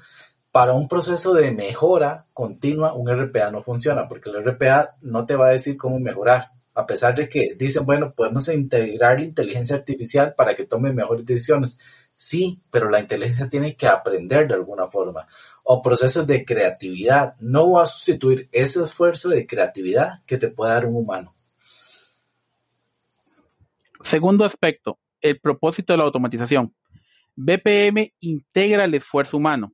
para 0.51 0.73
un 0.73 0.87
proceso 0.87 1.33
de 1.33 1.51
mejora 1.51 2.25
continua, 2.33 2.93
un 2.93 3.09
RPA 3.09 3.49
no 3.49 3.63
funciona, 3.63 4.07
porque 4.07 4.29
el 4.29 4.43
RPA 4.43 4.91
no 5.01 5.25
te 5.25 5.35
va 5.35 5.47
a 5.47 5.51
decir 5.51 5.77
cómo 5.77 5.99
mejorar, 5.99 6.49
a 6.75 6.85
pesar 6.85 7.15
de 7.15 7.29
que 7.29 7.55
dicen, 7.55 7.85
bueno, 7.85 8.13
podemos 8.15 8.47
integrar 8.49 9.19
la 9.19 9.25
inteligencia 9.25 9.75
artificial 9.75 10.33
para 10.35 10.55
que 10.55 10.65
tome 10.65 10.91
mejores 10.91 11.25
decisiones. 11.25 11.79
Sí, 12.15 12.59
pero 12.71 12.89
la 12.89 12.99
inteligencia 12.99 13.49
tiene 13.49 13.75
que 13.75 13.87
aprender 13.87 14.47
de 14.47 14.55
alguna 14.55 14.87
forma. 14.87 15.27
O 15.63 15.81
procesos 15.81 16.25
de 16.25 16.43
creatividad. 16.45 17.35
No 17.39 17.71
va 17.71 17.83
a 17.83 17.87
sustituir 17.87 18.47
ese 18.51 18.83
esfuerzo 18.83 19.29
de 19.29 19.45
creatividad 19.45 20.23
que 20.25 20.37
te 20.37 20.49
puede 20.49 20.73
dar 20.73 20.85
un 20.85 20.95
humano. 20.95 21.33
Segundo 24.01 24.43
aspecto, 24.43 24.99
el 25.21 25.39
propósito 25.39 25.93
de 25.93 25.97
la 25.97 26.03
automatización. 26.03 26.73
BPM 27.35 28.13
integra 28.19 28.85
el 28.85 28.93
esfuerzo 28.95 29.37
humano. 29.37 29.73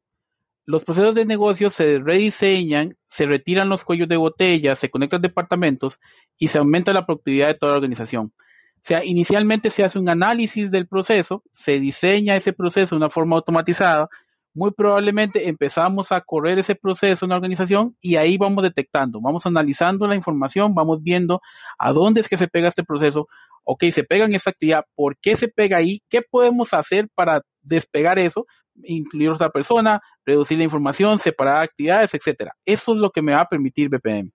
Los 0.70 0.86
procesos 0.86 1.16
de 1.16 1.26
negocio 1.26 1.72
se 1.72 1.98
rediseñan, 1.98 2.96
se 3.08 3.26
retiran 3.26 3.70
los 3.70 3.84
cuellos 3.84 4.08
de 4.08 4.18
botella, 4.18 4.76
se 4.76 4.92
conectan 4.92 5.20
departamentos 5.20 6.00
y 6.38 6.50
se 6.50 6.60
aumenta 6.60 6.94
la 6.94 7.08
productividad 7.08 7.48
de 7.48 7.56
toda 7.56 7.72
la 7.72 7.78
organización. 7.80 8.34
O 8.36 8.82
sea, 8.84 9.04
inicialmente 9.04 9.72
se 9.72 9.84
hace 9.84 9.98
un 9.98 10.10
análisis 10.10 10.70
del 10.70 10.88
proceso, 10.88 11.42
se 11.52 11.80
diseña 11.80 12.36
ese 12.36 12.54
proceso 12.54 12.94
de 12.94 12.98
una 12.98 13.10
forma 13.10 13.36
automatizada, 13.38 14.10
muy 14.54 14.70
probablemente 14.70 15.50
empezamos 15.50 16.12
a 16.12 16.22
correr 16.22 16.60
ese 16.60 16.76
proceso 16.76 17.26
en 17.26 17.30
la 17.30 17.38
organización 17.38 17.96
y 18.00 18.18
ahí 18.18 18.38
vamos 18.38 18.62
detectando, 18.62 19.20
vamos 19.20 19.48
analizando 19.48 20.06
la 20.06 20.14
información, 20.14 20.76
vamos 20.76 21.02
viendo 21.02 21.42
a 21.80 21.92
dónde 21.94 22.22
es 22.22 22.28
que 22.28 22.38
se 22.38 22.48
pega 22.48 22.68
este 22.68 22.84
proceso, 22.84 23.28
ok, 23.64 23.86
se 23.86 24.04
pega 24.04 24.26
en 24.26 24.36
esa 24.36 24.52
actividad, 24.52 24.86
¿por 24.94 25.18
qué 25.18 25.36
se 25.36 25.48
pega 25.48 25.78
ahí? 25.78 26.04
¿Qué 26.10 26.22
podemos 26.22 26.76
hacer 26.76 27.10
para 27.16 27.42
despegar 27.64 28.20
eso? 28.20 28.46
Incluir 28.84 29.30
otra 29.30 29.50
persona, 29.50 30.02
reducir 30.26 30.58
la 30.58 30.64
información, 30.64 31.20
separar 31.20 31.64
actividades, 31.64 32.14
etcétera. 32.14 32.56
Eso 32.66 32.94
es 32.94 33.00
lo 33.00 33.12
que 33.12 33.22
me 33.22 33.34
va 33.34 33.42
a 33.42 33.50
permitir 33.50 33.90
BPM. 33.90 34.32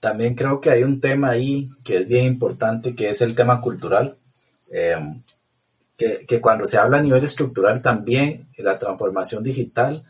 También 0.00 0.34
creo 0.34 0.60
que 0.60 0.70
hay 0.70 0.84
un 0.84 1.00
tema 1.00 1.30
ahí 1.30 1.68
que 1.84 1.96
es 1.98 2.08
bien 2.08 2.26
importante, 2.26 2.94
que 2.94 3.08
es 3.08 3.20
el 3.20 3.34
tema 3.34 3.60
cultural. 3.60 4.14
Em, 4.70 5.20
que, 5.98 6.40
cuando 6.40 6.64
se 6.64 6.78
habla 6.78 6.98
a 6.98 7.02
nivel 7.02 7.24
estructural 7.24 7.82
también, 7.82 8.46
la 8.58 8.78
transformación 8.78 9.42
digital 9.42 10.04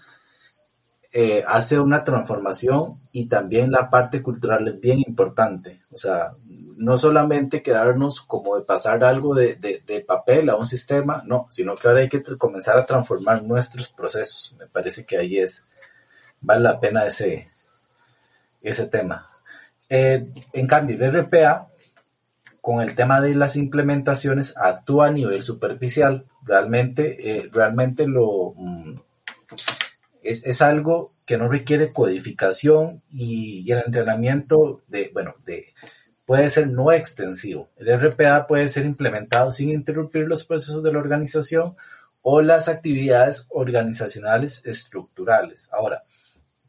eh, 1.12 1.42
hace 1.46 1.80
una 1.80 2.04
transformación 2.04 3.00
y 3.12 3.26
también 3.26 3.70
la 3.70 3.88
parte 3.88 4.20
cultural 4.22 4.68
es 4.68 4.80
bien 4.80 4.98
importante. 4.98 5.78
O 5.90 5.96
sea, 5.96 6.32
no 6.78 6.96
solamente 6.96 7.60
quedarnos 7.60 8.20
como 8.20 8.56
de 8.56 8.64
pasar 8.64 9.02
algo 9.02 9.34
de, 9.34 10.04
papel 10.06 10.48
a 10.48 10.56
un 10.56 10.66
sistema, 10.66 11.22
no, 11.26 11.46
sino 11.50 11.76
que 11.76 11.88
ahora 11.88 12.00
hay 12.00 12.08
que 12.08 12.22
comenzar 12.38 12.78
a 12.78 12.86
transformar 12.86 13.42
nuestros 13.42 13.88
procesos. 13.88 14.54
Me 14.58 14.66
parece 14.66 15.04
que 15.04 15.18
ahí 15.18 15.38
es, 15.38 15.66
vale 16.40 16.60
la 16.60 16.78
pena 16.78 17.04
ese, 17.04 17.48
ese 18.62 18.86
tema. 18.86 19.26
Eh, 19.88 20.24
en 20.52 20.66
cambio, 20.68 20.96
el 21.04 21.12
RPA, 21.12 21.66
con 22.60 22.80
el 22.80 22.94
tema 22.94 23.20
de 23.20 23.34
las 23.34 23.56
implementaciones, 23.56 24.56
actúa 24.56 25.08
a 25.08 25.12
nivel 25.12 25.42
superficial. 25.42 26.24
Realmente, 26.44 27.38
eh, 27.38 27.50
realmente 27.52 28.06
lo, 28.06 28.52
mm, 28.56 28.94
es, 30.22 30.46
es, 30.46 30.62
algo 30.62 31.10
que 31.26 31.38
no 31.38 31.48
requiere 31.48 31.92
codificación 31.92 33.02
y 33.12 33.70
el 33.72 33.82
entrenamiento 33.84 34.80
de, 34.86 35.10
bueno, 35.12 35.34
de, 35.44 35.72
puede 36.28 36.50
ser 36.50 36.68
no 36.68 36.92
extensivo. 36.92 37.70
El 37.78 37.98
RPA 37.98 38.46
puede 38.46 38.68
ser 38.68 38.84
implementado 38.84 39.50
sin 39.50 39.70
interrumpir 39.70 40.28
los 40.28 40.44
procesos 40.44 40.82
de 40.82 40.92
la 40.92 40.98
organización 40.98 41.74
o 42.20 42.42
las 42.42 42.68
actividades 42.68 43.46
organizacionales 43.48 44.66
estructurales. 44.66 45.70
Ahora, 45.72 46.02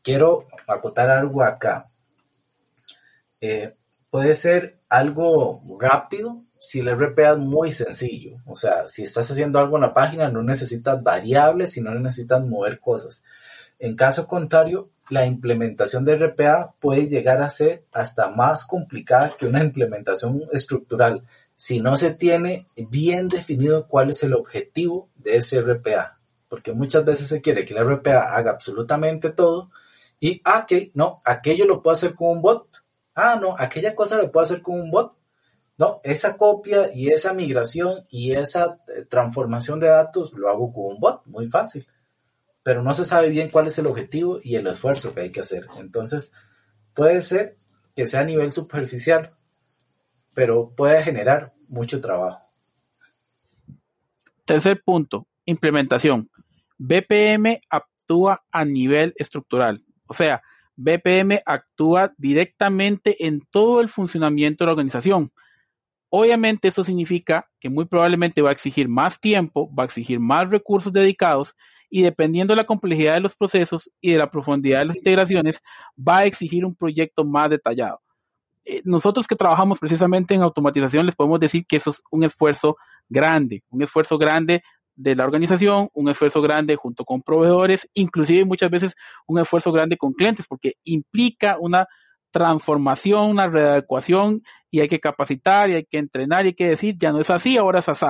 quiero 0.01 0.48
acotar 0.66 1.12
algo 1.12 1.44
acá. 1.44 1.89
Eh, 3.42 3.75
puede 4.10 4.34
ser 4.36 4.78
algo 4.88 5.62
rápido 5.78 6.38
si 6.58 6.80
el 6.80 6.96
RPA 6.98 7.32
es 7.32 7.38
muy 7.39 7.74
sencillo. 7.74 8.38
O 8.46 8.56
sea, 8.56 8.88
si 8.88 9.04
estás 9.04 9.30
haciendo 9.30 9.60
algo 9.60 9.75
en 9.75 9.82
la 9.82 9.94
página, 9.94 10.30
no 10.30 10.42
necesitas 10.42 11.04
variables 11.04 11.75
y 11.75 11.82
no 11.82 11.94
necesitas 11.96 12.42
mover 12.46 12.80
cosas. 12.80 13.25
En 13.78 13.98
caso 13.98 14.25
contrario, 14.25 14.88
la 15.10 15.25
implementación 15.25 16.06
de 16.06 16.16
RPA 16.16 16.74
puede 16.80 17.08
llegar 17.08 17.42
a 17.42 17.50
ser 17.50 17.84
hasta 17.92 18.30
más 18.30 18.66
complicada 18.66 19.34
que 19.38 19.48
una 19.48 19.63
implementación 19.63 20.44
estructural 20.51 21.24
si 21.56 21.80
no 21.82 21.98
se 21.98 22.12
tiene 22.12 22.68
bien 22.75 23.28
definido 23.28 23.88
cuál 23.88 24.12
es 24.12 24.24
el 24.24 24.34
objetivo 24.34 25.10
de 25.18 25.38
ese 25.38 25.62
RPA. 25.62 26.18
Porque 26.48 26.72
muchas 26.72 27.04
veces 27.06 27.28
se 27.28 27.42
quiere 27.42 27.66
que 27.66 27.74
el 27.74 27.86
RPA 27.86 28.36
haga 28.36 28.51
absolutamente 28.51 29.32
todo 29.32 29.70
y, 30.20 30.42
ah, 30.46 30.66
que 30.68 30.92
no, 30.94 31.22
aquello 31.25 31.66
lo 31.66 31.82
puedo 31.82 31.94
hacer 31.94 32.13
con 32.13 32.30
un 32.30 32.42
bot. 32.42 32.66
Ah, 33.16 33.38
no, 33.42 33.56
aquella 33.58 33.96
cosa 33.96 34.18
lo 34.18 34.32
puedo 34.32 34.44
hacer 34.44 34.62
con 34.62 34.80
un 34.80 34.92
bot. 34.92 35.13
No, 35.78 36.01
esa 36.04 36.38
copia 36.38 36.89
y 36.94 37.10
esa 37.10 37.34
migración 37.34 38.06
y 38.10 38.34
esa 38.34 38.78
eh, 38.88 39.06
transformación 39.10 39.80
de 39.80 39.88
datos 39.88 40.34
lo 40.34 40.50
hago 40.50 40.74
con 40.74 40.86
un 40.86 41.00
bot, 41.00 41.25
muy 41.25 41.48
fácil 41.48 41.86
pero 42.63 42.84
no 42.84 42.94
se 42.94 43.06
sabe 43.06 43.30
bien 43.30 43.50
cuál 43.50 43.68
es 43.68 43.80
el 43.80 43.88
objetivo 43.88 44.39
y 44.44 44.56
el 44.56 44.68
esfuerzo 44.68 45.13
que 45.13 45.22
hay 45.22 45.32
que 45.32 45.39
hacer. 45.39 45.66
Entonces, 45.78 46.34
puede 46.94 47.22
ser 47.22 47.56
que 47.96 48.08
sea 48.08 48.22
a 48.22 48.25
nivel 48.25 48.51
superficial, 48.51 49.32
pero 50.34 50.70
puede 50.75 51.01
generar 51.04 51.51
mucho 51.68 52.00
trabajo. 52.01 52.39
Tercer 54.46 54.82
punto, 54.84 55.28
implementación. 55.46 56.30
BPM 56.78 57.62
actúa 57.70 58.44
a 58.51 58.66
nivel 58.66 59.13
estructural, 59.18 59.84
o 60.08 60.13
sea, 60.13 60.42
BPM 60.75 61.42
actúa 61.46 62.13
directamente 62.18 63.28
en 63.28 63.42
todo 63.51 63.82
el 63.82 63.89
funcionamiento 63.89 64.63
de 64.63 64.68
la 64.68 64.72
organización. 64.72 65.34
Obviamente 66.10 66.70
eso 66.70 66.86
significa 66.86 67.50
que 67.60 67.70
muy 67.70 67.84
probablemente 67.86 68.42
va 68.42 68.50
a 68.50 68.54
exigir 68.54 68.88
más 68.88 69.20
tiempo, 69.20 69.70
va 69.75 69.84
a 69.84 69.86
exigir 69.86 70.22
más 70.22 70.50
recursos 70.50 70.94
dedicados 70.94 71.54
y 71.89 72.01
dependiendo 72.03 72.53
de 72.53 72.58
la 72.58 72.65
complejidad 72.65 73.15
de 73.15 73.22
los 73.22 73.36
procesos 73.36 73.89
y 74.00 74.12
de 74.12 74.17
la 74.17 74.29
profundidad 74.29 74.79
de 74.79 74.86
las 74.86 74.98
integraciones, 74.98 75.62
va 75.98 76.19
a 76.19 76.25
exigir 76.25 76.65
un 76.65 76.75
proyecto 76.75 77.25
más 77.25 77.50
detallado. 77.50 78.01
Eh, 78.65 78.81
nosotros 78.86 79.27
que 79.27 79.36
trabajamos 79.36 79.79
precisamente 79.79 80.36
en 80.36 80.41
automatización 80.41 81.05
les 81.05 81.15
podemos 81.15 81.39
decir 81.39 81.65
que 81.65 81.77
eso 81.77 81.91
es 81.91 82.01
un 82.12 82.24
esfuerzo 82.24 82.77
grande, 83.08 83.63
un 83.69 83.81
esfuerzo 83.81 84.17
grande 84.17 84.62
de 84.96 85.15
la 85.15 85.24
organización, 85.24 85.89
un 85.93 86.10
esfuerzo 86.10 86.41
grande 86.41 86.75
junto 86.75 87.05
con 87.05 87.22
proveedores, 87.22 87.89
inclusive 87.93 88.46
muchas 88.46 88.69
veces 88.69 88.96
un 89.27 89.39
esfuerzo 89.39 89.72
grande 89.72 89.98
con 89.98 90.13
clientes, 90.13 90.46
porque 90.48 90.74
implica 90.84 91.58
una 91.60 91.88
transformación, 92.31 93.29
una 93.31 93.48
readecuación 93.48 94.43
y 94.69 94.81
hay 94.81 94.88
que 94.88 95.00
capacitar 95.00 95.69
y 95.69 95.75
hay 95.75 95.86
que 95.86 95.98
entrenar 95.98 96.46
y 96.46 96.50
hay 96.50 96.53
que 96.53 96.67
decir, 96.67 96.96
ya 96.98 97.12
no 97.12 97.19
es 97.22 97.29
así, 97.29 97.58
ahora 97.58 97.79
es 97.79 97.89
así. 97.89 98.05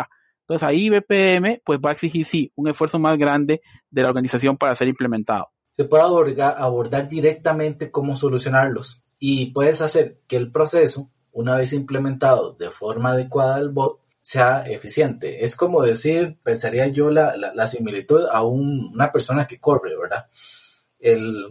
Entonces 0.50 0.68
ahí 0.68 0.90
BPM 0.90 1.62
pues 1.64 1.80
va 1.80 1.92
a 1.92 1.94
exigir 1.94 2.26
sí 2.26 2.52
un 2.56 2.68
esfuerzo 2.68 2.98
más 2.98 3.20
grande 3.20 3.62
de 3.92 4.02
la 4.02 4.08
organización 4.08 4.58
para 4.58 4.74
ser 4.74 4.88
implementado. 4.88 5.50
Se 5.74 5.86
puede 5.86 6.04
abordar, 6.58 7.08
directamente 7.08 7.92
cómo 7.92 8.16
solucionarlos 8.16 9.00
y 9.20 9.52
puedes 9.52 9.80
hacer 9.82 10.18
que 10.28 10.38
el 10.38 10.52
proceso, 10.52 11.08
una 11.32 11.56
vez 11.56 11.72
implementado 11.74 12.54
de 12.54 12.72
forma 12.72 13.12
adecuada 13.12 13.58
al 13.58 13.70
bot, 13.70 14.00
sea 14.22 14.68
eficiente. 14.68 15.46
Es 15.46 15.56
como 15.56 15.84
decir, 15.84 16.36
pensaría 16.44 16.88
yo 16.88 17.12
la, 17.12 17.68
similitud 17.68 18.26
a 18.32 18.44
una 18.44 19.12
persona 19.12 19.46
que 19.46 19.60
corre, 19.60 19.96
¿verdad? 19.96 20.26
el, 21.00 21.46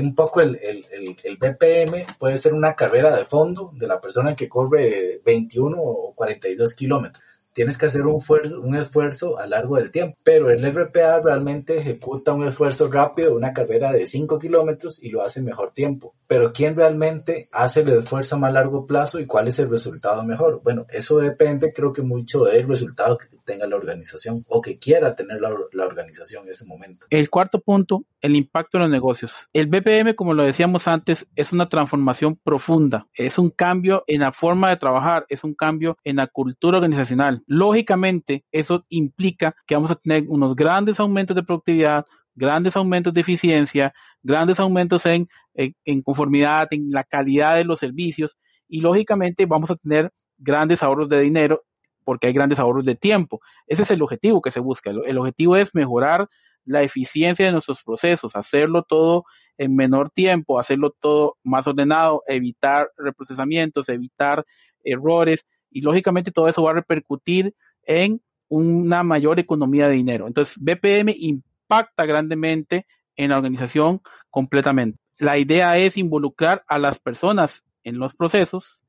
un 0.00 0.14
poco 0.14 0.40
el, 0.40 0.56
el, 0.56 0.84
el, 1.22 1.36
BPM 1.36 2.16
puede 2.18 2.36
ser 2.38 2.52
una 2.54 2.74
carrera 2.74 3.14
de 3.14 3.24
fondo 3.24 3.70
de 3.74 3.86
la 3.86 4.00
persona 4.00 4.34
que 4.34 4.48
corre 4.48 5.20
21 5.24 5.76
o 5.78 6.14
42 6.14 6.74
kilómetros 6.74 7.22
tienes 7.52 7.78
que 7.78 7.86
hacer 7.86 8.02
un, 8.06 8.74
esfuerzo 8.74 9.38
a 9.38 9.46
largo 9.46 9.76
del 9.76 9.90
tiempo, 9.90 10.16
pero 10.22 10.50
el 10.50 10.64
RPA 10.64 11.20
realmente 11.20 11.78
ejecuta 11.78 12.32
un 12.32 12.46
esfuerzo 12.46 12.90
rápido, 12.90 13.34
una 13.34 13.52
carrera 13.52 13.92
de 13.92 14.06
5 14.06 14.38
kilómetros 14.38 15.02
y 15.02 15.10
lo 15.10 15.22
hace 15.22 15.40
en 15.40 15.46
mejor 15.46 15.70
tiempo. 15.72 16.14
Pero 16.26 16.52
¿quién 16.52 16.76
realmente 16.76 17.48
hace 17.52 17.80
el 17.80 17.90
esfuerzo 17.90 18.36
a 18.36 18.38
más 18.38 18.52
largo 18.52 18.86
plazo 18.86 19.20
y 19.20 19.26
cuál 19.26 19.48
es 19.48 19.58
el 19.58 19.70
resultado 19.70 20.22
mejor? 20.24 20.62
Bueno, 20.62 20.86
eso 20.90 21.18
depende 21.18 21.72
creo 21.72 21.92
que 21.92 22.02
mucho 22.02 22.44
del 22.44 22.66
resultado 22.66 23.18
que 23.18 23.26
tenga 23.44 23.66
la 23.66 23.76
organización 23.76 24.44
o 24.48 24.62
que 24.62 24.78
quiera 24.78 25.14
tener 25.14 25.40
la 25.40 25.84
organización 25.84 26.44
en 26.44 26.50
ese 26.50 26.64
momento. 26.64 27.06
El 27.10 27.28
cuarto 27.28 27.60
punto, 27.60 28.04
el 28.20 28.36
impacto 28.36 28.78
en 28.78 28.82
los 28.82 28.90
negocios. 28.90 29.48
El 29.52 29.66
BPM, 29.66 30.14
como 30.14 30.32
lo 30.32 30.44
decíamos 30.44 30.88
antes, 30.88 31.26
es 31.36 31.52
una 31.52 31.68
transformación 31.68 32.36
profunda, 32.36 33.06
es 33.14 33.38
un 33.38 33.50
cambio 33.50 34.04
en 34.06 34.20
la 34.20 34.32
forma 34.32 34.70
de 34.70 34.76
trabajar, 34.76 35.26
es 35.28 35.44
un 35.44 35.54
cambio 35.54 35.98
en 36.04 36.16
la 36.16 36.28
cultura 36.28 36.78
organizacional 36.78 37.41
Lógicamente, 37.46 38.44
eso 38.52 38.84
implica 38.88 39.54
que 39.66 39.74
vamos 39.74 39.90
a 39.90 39.96
tener 39.96 40.24
unos 40.28 40.54
grandes 40.56 41.00
aumentos 41.00 41.34
de 41.34 41.42
productividad, 41.42 42.06
grandes 42.34 42.76
aumentos 42.76 43.12
de 43.12 43.20
eficiencia, 43.20 43.92
grandes 44.22 44.58
aumentos 44.60 45.04
en, 45.06 45.28
en, 45.54 46.02
conformidad, 46.02 46.68
en 46.70 46.90
la 46.90 47.04
calidad 47.04 47.56
de 47.56 47.64
los 47.64 47.80
servicios 47.80 48.36
y 48.68 48.80
lógicamente 48.80 49.46
vamos 49.46 49.70
a 49.70 49.76
tener 49.76 50.10
grandes 50.38 50.82
ahorros 50.82 51.08
de 51.08 51.20
dinero 51.20 51.62
porque 52.04 52.26
hay 52.26 52.32
grandes 52.32 52.58
ahorros 52.58 52.84
de 52.84 52.94
tiempo. 52.94 53.40
Ese 53.66 53.82
es 53.82 53.90
el 53.90 54.02
objetivo 54.02 54.42
que 54.42 54.50
se 54.50 54.60
busca. 54.60 54.90
El, 54.90 55.18
objetivo 55.18 55.56
es 55.56 55.74
mejorar 55.74 56.28
la 56.64 56.82
eficiencia 56.82 57.46
de 57.46 57.52
nuestros 57.52 57.82
procesos, 57.82 58.36
hacerlo 58.36 58.82
todo 58.82 59.24
en 59.58 59.76
menor 59.76 60.10
tiempo, 60.10 60.58
hacerlo 60.58 60.94
todo 60.98 61.36
más 61.42 61.66
ordenado, 61.66 62.22
evitar 62.26 62.90
reprocesamientos, 62.96 63.88
evitar 63.88 64.44
errores 64.84 65.46
y 65.72 65.80
lógicamente 65.80 66.30
todo 66.30 66.48
eso 66.48 66.62
va 66.62 66.70
a 66.70 66.74
repercutir 66.74 67.54
en 67.84 68.20
una 68.48 69.02
mayor 69.02 69.40
economía 69.40 69.88
de 69.88 69.94
dinero. 69.94 70.26
Entonces, 70.26 70.56
BPM 70.58 71.14
impacta 71.16 72.04
grandemente 72.04 72.86
en 73.16 73.30
la 73.30 73.36
organización 73.36 74.02
completamente. 74.30 74.98
La 75.18 75.38
idea 75.38 75.76
es 75.78 75.96
involucrar 75.96 76.64
a 76.68 76.78
las 76.78 76.98
personas 76.98 77.62
en 77.84 77.98
los 77.98 78.14
procesos. 78.14 78.80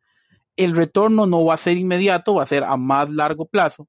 El 0.56 0.76
retorno 0.76 1.26
no 1.26 1.46
va 1.46 1.54
a 1.54 1.58
ser 1.58 1.78
inmediato, 1.78 2.36
va 2.36 2.44
a 2.44 2.48
ser 2.48 2.64
a 2.64 2.76
más 2.76 3.10
largo 3.10 3.46
plazo. 3.46 3.88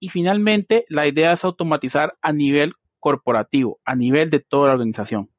Y 0.00 0.08
finalmente, 0.08 0.84
la 0.88 1.06
idea 1.06 1.32
es 1.32 1.44
automatizar 1.44 2.16
a 2.20 2.32
nivel 2.32 2.72
corporativo, 2.98 3.78
a 3.84 3.94
nivel 3.94 4.30
de 4.30 4.40
toda 4.40 4.68
la 4.68 4.74
organización. 4.74 5.30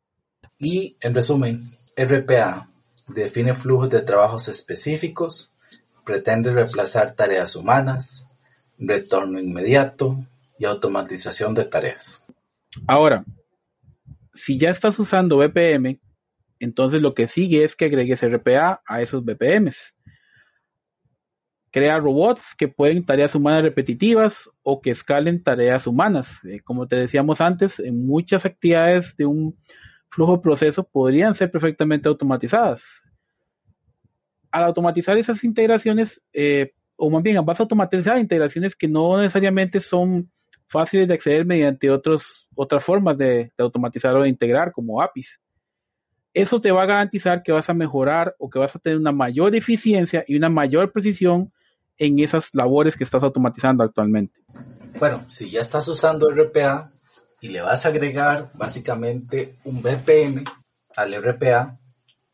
Y 0.60 0.98
en 1.02 1.14
resumen, 1.14 1.64
RPA 1.96 2.68
define 3.08 3.54
flujos 3.54 3.90
de 3.90 4.02
trabajos 4.02 4.48
específicos 4.48 5.52
pretende 6.08 6.54
reemplazar 6.54 7.14
tareas 7.16 7.58
humanas, 7.58 8.32
retorno 8.80 9.40
inmediato 9.40 10.18
y 10.58 10.64
automatización 10.64 11.54
de 11.54 11.66
tareas. 11.66 12.26
Ahora, 12.88 13.26
si 14.34 14.58
ya 14.58 14.70
estás 14.70 14.98
usando 15.00 15.38
BPM, 15.38 16.00
entonces 16.60 17.02
lo 17.02 17.14
que 17.14 17.28
sigue 17.28 17.66
es 17.66 17.76
que 17.76 17.86
agregues 17.86 18.24
RPA 18.24 18.82
a 18.88 19.02
esos 19.02 19.24
BPMs. 19.26 19.94
Crea 21.72 22.00
robots 22.00 22.56
que 22.58 22.70
pueden 22.70 23.06
tareas 23.06 23.36
humanas 23.36 23.62
repetitivas 23.62 24.50
o 24.64 24.82
que 24.82 24.92
escalen 24.92 25.44
tareas 25.44 25.86
humanas. 25.86 26.40
Eh, 26.46 26.62
como 26.64 26.88
te 26.88 26.96
decíamos 26.96 27.42
antes, 27.42 27.80
en 27.80 28.08
muchas 28.08 28.46
actividades 28.46 29.18
de 29.18 29.26
un 29.26 29.58
flujo 30.10 30.42
proceso 30.42 30.84
podrían 30.86 31.36
ser 31.36 31.52
perfectamente 31.52 32.08
automatizadas 32.08 33.04
al 34.58 34.66
automatizar 34.66 35.18
esas 35.18 35.44
integraciones, 35.44 36.22
eh, 36.34 36.74
o 36.96 37.10
más 37.10 37.22
bien 37.22 37.44
vas 37.46 37.60
a 37.60 37.64
automatizar 37.64 38.18
integraciones 38.18 38.76
que 38.76 38.88
no 38.88 39.18
necesariamente 39.18 39.80
son 39.80 40.32
fáciles 40.68 41.08
de 41.08 41.14
acceder 41.14 41.46
mediante 41.46 41.90
otras 41.90 42.46
formas 42.80 43.18
de, 43.18 43.52
automatizar 43.58 44.16
o 44.16 44.24
de 44.24 44.30
integrar, 44.30 44.72
como 44.72 45.02
APIs. 45.02 45.40
Eso 46.34 46.60
te 46.60 46.72
va 46.72 46.84
a 46.84 46.88
garantizar 46.88 47.42
que 47.42 47.52
vas 47.52 47.70
a 47.70 47.74
mejorar 47.74 48.36
o 48.38 48.50
que 48.50 48.60
vas 48.60 48.76
a 48.76 48.80
tener 48.80 48.98
una 48.98 49.12
mayor 49.12 49.56
eficiencia 49.56 50.24
y 50.28 50.36
una 50.36 50.50
mayor 50.50 50.92
precisión 50.92 51.52
en 51.98 52.20
esas 52.20 52.54
labores 52.54 52.96
que 52.96 53.04
estás 53.04 53.24
automatizando 53.24 53.84
actualmente. 53.84 54.40
Bueno, 55.00 55.24
si 55.28 55.50
ya 55.50 55.62
estás 55.62 55.88
usando 55.88 56.30
RPA 56.30 56.92
y 57.42 57.50
le 57.50 57.62
vas 57.62 57.86
a 57.86 57.90
agregar 57.90 58.52
básicamente 58.54 59.56
un 59.64 59.82
BPM 59.82 60.44
al 60.96 61.14
RPA, 61.24 61.80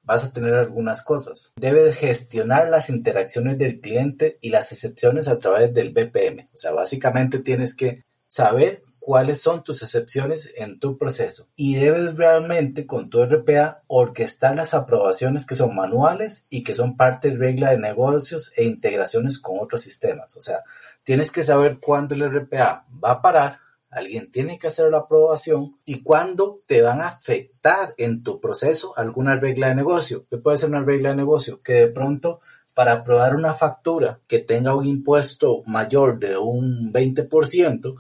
vas 0.03 0.25
a 0.25 0.31
tener 0.31 0.53
algunas 0.53 1.01
cosas. 1.03 1.53
Debe 1.55 1.93
gestionar 1.93 2.69
las 2.69 2.89
interacciones 2.89 3.57
del 3.57 3.79
cliente 3.79 4.37
y 4.41 4.49
las 4.49 4.71
excepciones 4.71 5.27
a 5.27 5.39
través 5.39 5.73
del 5.73 5.91
BPM. 5.91 6.49
O 6.53 6.57
sea, 6.57 6.71
básicamente 6.73 7.39
tienes 7.39 7.75
que 7.75 8.03
saber 8.27 8.81
cuáles 8.99 9.41
son 9.41 9.63
tus 9.63 9.81
excepciones 9.81 10.53
en 10.55 10.79
tu 10.79 10.97
proceso 10.97 11.47
y 11.57 11.75
debes 11.75 12.15
realmente 12.15 12.87
con 12.87 13.09
tu 13.09 13.23
RPA 13.23 13.81
orquestar 13.87 14.55
las 14.55 14.73
aprobaciones 14.73 15.45
que 15.45 15.55
son 15.55 15.75
manuales 15.75 16.45
y 16.49 16.63
que 16.63 16.73
son 16.73 16.95
parte 16.95 17.29
de 17.29 17.37
regla 17.37 17.71
de 17.71 17.79
negocios 17.79 18.53
e 18.55 18.63
integraciones 18.63 19.39
con 19.39 19.57
otros 19.59 19.81
sistemas. 19.81 20.37
O 20.37 20.41
sea, 20.41 20.59
tienes 21.03 21.31
que 21.31 21.43
saber 21.43 21.79
cuándo 21.79 22.15
el 22.15 22.29
RPA 22.29 22.85
va 23.03 23.11
a 23.11 23.21
parar 23.21 23.59
alguien 23.95 24.31
tiene 24.31 24.59
que 24.59 24.67
hacer 24.67 24.89
la 24.89 24.99
aprobación 24.99 25.77
y 25.85 26.01
cuándo 26.01 26.61
te 26.65 26.81
van 26.81 27.01
a 27.01 27.07
afectar 27.07 27.93
en 27.97 28.23
tu 28.23 28.39
proceso 28.39 28.93
alguna 28.97 29.39
regla 29.39 29.69
de 29.69 29.75
negocio. 29.75 30.25
¿Qué 30.29 30.37
puede 30.37 30.57
ser 30.57 30.69
una 30.69 30.83
regla 30.83 31.09
de 31.09 31.15
negocio? 31.15 31.61
Que 31.61 31.73
de 31.73 31.87
pronto 31.87 32.41
para 32.73 32.93
aprobar 32.93 33.35
una 33.35 33.53
factura 33.53 34.19
que 34.27 34.39
tenga 34.39 34.75
un 34.75 34.85
impuesto 34.85 35.63
mayor 35.65 36.19
de 36.19 36.37
un 36.37 36.91
20%, 36.91 37.95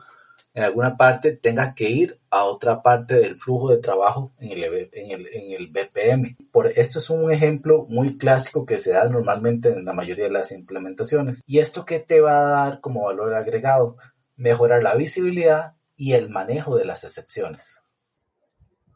en 0.55 0.63
alguna 0.63 0.97
parte 0.97 1.35
tenga 1.35 1.73
que 1.73 1.89
ir 1.89 2.17
a 2.29 2.43
otra 2.45 2.81
parte 2.81 3.15
del 3.15 3.39
flujo 3.39 3.69
de 3.69 3.77
trabajo 3.77 4.31
en 4.39 4.51
el, 4.51 4.89
en 4.91 5.11
el, 5.11 5.27
en 5.27 5.51
el 5.51 5.67
BPM. 5.67 6.35
Por, 6.51 6.67
esto 6.67 6.99
es 6.99 7.09
un 7.09 7.31
ejemplo 7.31 7.85
muy 7.89 8.17
clásico 8.17 8.65
que 8.65 8.77
se 8.77 8.91
da 8.91 9.09
normalmente 9.09 9.69
en 9.69 9.83
la 9.83 9.93
mayoría 9.93 10.25
de 10.25 10.31
las 10.31 10.51
implementaciones. 10.51 11.41
¿Y 11.47 11.57
esto 11.57 11.85
qué 11.85 11.99
te 11.99 12.21
va 12.21 12.37
a 12.37 12.69
dar 12.69 12.81
como 12.81 13.05
valor 13.05 13.33
agregado? 13.33 13.97
Mejorar 14.35 14.83
la 14.83 14.95
visibilidad 14.95 15.73
y 16.03 16.11
el 16.11 16.29
manejo 16.29 16.75
de 16.75 16.83
las 16.83 17.05
excepciones. 17.05 17.79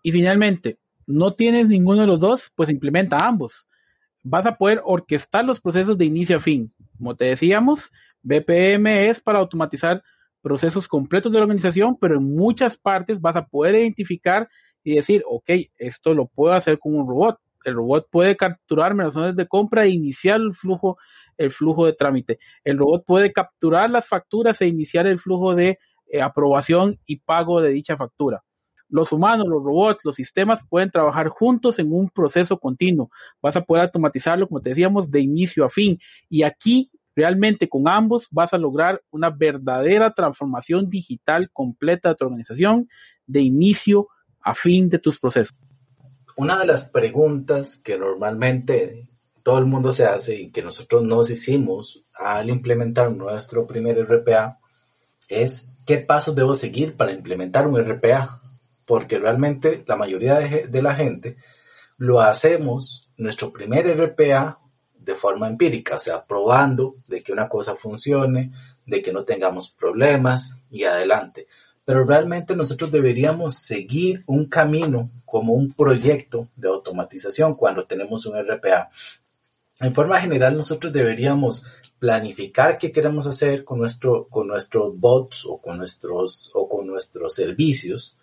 Y 0.03 0.11
finalmente, 0.11 0.77
no 1.05 1.35
tienes 1.35 1.69
ninguno 1.69 2.01
de 2.01 2.07
los 2.07 2.19
dos, 2.19 2.51
pues 2.53 2.69
implementa 2.69 3.15
ambos. 3.21 3.65
Vas 4.23 4.45
a 4.45 4.57
poder 4.57 4.81
orquestar 4.83 5.45
los 5.45 5.61
procesos 5.61 5.97
de 5.97 6.03
inicio 6.03 6.35
a 6.35 6.41
fin. 6.41 6.73
Como 6.97 7.15
te 7.15 7.23
decíamos, 7.23 7.93
BPM 8.23 9.07
es 9.07 9.21
para 9.21 9.39
automatizar 9.39 10.03
procesos 10.41 10.85
completos 10.85 11.31
de 11.31 11.37
la 11.37 11.45
organización, 11.45 11.95
pero 11.97 12.17
en 12.17 12.35
muchas 12.35 12.77
partes 12.77 13.21
vas 13.21 13.37
a 13.37 13.45
poder 13.45 13.75
identificar 13.75 14.49
y 14.83 14.95
decir, 14.95 15.23
ok, 15.25 15.49
esto 15.77 16.13
lo 16.13 16.27
puedo 16.27 16.55
hacer 16.55 16.77
con 16.77 16.93
un 16.93 17.07
robot. 17.07 17.39
El 17.63 17.75
robot 17.75 18.09
puede 18.11 18.35
capturar 18.35 18.93
razones 18.97 19.37
de 19.37 19.47
compra 19.47 19.85
e 19.85 19.91
iniciar 19.91 20.41
el 20.41 20.53
flujo, 20.53 20.97
el 21.37 21.51
flujo 21.51 21.85
de 21.85 21.93
trámite. 21.93 22.37
El 22.65 22.77
robot 22.77 23.05
puede 23.05 23.31
capturar 23.31 23.89
las 23.89 24.05
facturas 24.05 24.59
e 24.59 24.67
iniciar 24.67 25.07
el 25.07 25.19
flujo 25.19 25.55
de 25.55 25.79
eh, 26.09 26.21
aprobación 26.21 26.99
y 27.05 27.17
pago 27.17 27.61
de 27.61 27.69
dicha 27.69 27.97
factura. 27.97 28.43
Los 28.89 29.11
humanos, 29.11 29.47
los 29.47 29.61
robots, 29.63 30.05
los 30.05 30.15
sistemas 30.15 30.61
pueden 30.69 30.89
trabajar 30.89 31.27
juntos 31.27 31.77
en 31.79 31.91
un 31.91 32.09
proceso 32.09 32.57
continuo. 32.57 33.11
Vas 33.41 33.57
a 33.57 33.61
poder 33.61 33.83
automatizarlo, 33.83 34.47
como 34.47 34.61
te 34.61 34.69
decíamos, 34.69 35.11
de 35.11 35.19
inicio 35.19 35.65
a 35.65 35.69
fin. 35.69 35.99
Y 36.29 36.43
aquí, 36.43 36.89
realmente 37.13 37.67
con 37.67 37.89
ambos, 37.89 38.27
vas 38.31 38.53
a 38.53 38.57
lograr 38.57 39.01
una 39.11 39.29
verdadera 39.29 40.13
transformación 40.13 40.89
digital 40.89 41.49
completa 41.51 42.09
de 42.09 42.15
tu 42.15 42.25
organización, 42.25 42.87
de 43.25 43.41
inicio 43.41 44.07
a 44.41 44.55
fin 44.55 44.89
de 44.89 44.99
tus 44.99 45.19
procesos. 45.19 45.55
Una 46.37 46.57
de 46.57 46.67
las 46.67 46.85
preguntas 46.89 47.77
que 47.77 47.97
normalmente 47.97 49.09
todo 49.43 49.57
el 49.59 49.65
mundo 49.65 49.91
se 49.91 50.05
hace 50.05 50.35
y 50.35 50.51
que 50.51 50.61
nosotros 50.61 51.03
nos 51.03 51.29
hicimos 51.31 52.03
al 52.15 52.49
implementar 52.49 53.11
nuestro 53.11 53.65
primer 53.67 53.97
RPA 54.05 54.59
es 55.27 55.65
qué 55.85 55.97
pasos 55.97 56.35
debo 56.35 56.53
seguir 56.55 56.95
para 56.95 57.11
implementar 57.11 57.67
un 57.67 57.79
RPA, 57.79 58.41
porque 58.85 59.19
realmente 59.19 59.83
la 59.87 59.95
mayoría 59.95 60.35
de, 60.35 60.81
la 60.81 60.95
gente 60.95 61.35
lo 61.97 62.21
hacemos 62.21 63.09
nuestro 63.17 63.51
primer 63.51 63.87
RPA 63.97 64.59
de 64.99 65.13
forma 65.13 65.47
empírica, 65.47 65.95
o 65.95 65.99
sea, 65.99 66.23
probando 66.23 66.95
de 67.07 67.23
que 67.23 67.31
una 67.31 67.47
cosa 67.47 67.75
funcione, 67.75 68.51
de 68.85 69.01
que 69.01 69.13
no 69.13 69.23
tengamos 69.23 69.69
problemas 69.69 70.61
y 70.69 70.83
adelante. 70.83 71.47
Pero 71.85 72.03
realmente 72.03 72.55
nosotros 72.55 72.91
deberíamos 72.91 73.55
seguir 73.55 74.23
un 74.27 74.47
camino 74.47 75.09
como 75.25 75.53
un 75.53 75.71
proyecto 75.71 76.47
de 76.55 76.67
automatización 76.67 77.55
cuando 77.55 77.85
tenemos 77.85 78.25
un 78.25 78.37
RPA. 78.37 78.89
En 79.79 79.93
forma 79.93 80.19
general, 80.19 80.57
nosotros 80.57 80.91
deberíamos 80.91 81.63
planificar 81.99 82.77
qué 82.77 82.91
queremos 82.91 83.27
hacer 83.27 83.63
con, 83.63 83.79
nuestro, 83.79 84.25
con 84.29 84.47
nuestros 84.47 84.99
bots 84.99 85.45
o 85.45 85.57
con 85.57 85.77
nuestros, 85.77 86.51
o 86.53 86.67
con 86.67 86.87
nuestros 86.87 87.33
servicios. 87.33 88.17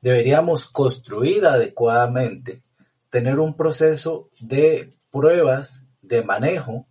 deberíamos 0.00 0.66
construir 0.66 1.46
adecuadamente, 1.46 2.62
tener 3.10 3.40
un 3.40 3.56
proceso 3.56 4.28
de 4.40 4.92
pruebas, 5.10 5.84
de 6.02 6.22
manejo 6.22 6.86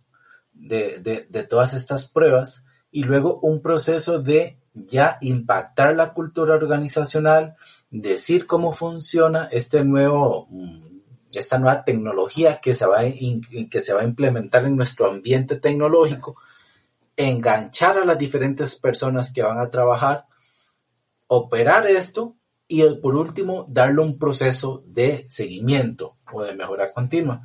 de, 0.52 1.26
de, 1.28 1.42
todas 1.44 1.74
estas 1.74 2.08
pruebas 2.08 2.64
y 2.90 3.04
luego 3.04 3.38
un 3.42 3.60
proceso 3.60 4.20
de 4.20 4.56
ya 4.74 5.18
impactar 5.20 5.96
la 5.96 6.12
cultura 6.12 6.54
organizacional, 6.54 7.54
decir 7.90 8.46
cómo 8.46 8.72
funciona 8.72 9.48
este 9.52 9.84
nuevo, 9.84 10.48
esta 11.38 11.58
nueva 11.58 11.84
tecnología 11.84 12.60
que 12.60 12.74
se, 12.74 12.86
va 12.86 13.00
a, 13.00 13.04
que 13.04 13.80
se 13.80 13.92
va 13.92 14.00
a 14.00 14.04
implementar 14.04 14.64
en 14.64 14.76
nuestro 14.76 15.10
ambiente 15.10 15.56
tecnológico, 15.56 16.36
enganchar 17.16 17.98
a 17.98 18.04
las 18.04 18.18
diferentes 18.18 18.76
personas 18.76 19.32
que 19.32 19.42
van 19.42 19.58
a 19.58 19.70
trabajar, 19.70 20.26
operar 21.26 21.86
esto 21.86 22.36
y 22.68 22.82
por 22.96 23.14
último 23.16 23.66
darle 23.68 24.02
un 24.02 24.18
proceso 24.18 24.82
de 24.86 25.26
seguimiento 25.28 26.16
o 26.32 26.42
de 26.42 26.54
mejora 26.54 26.92
continua. 26.92 27.42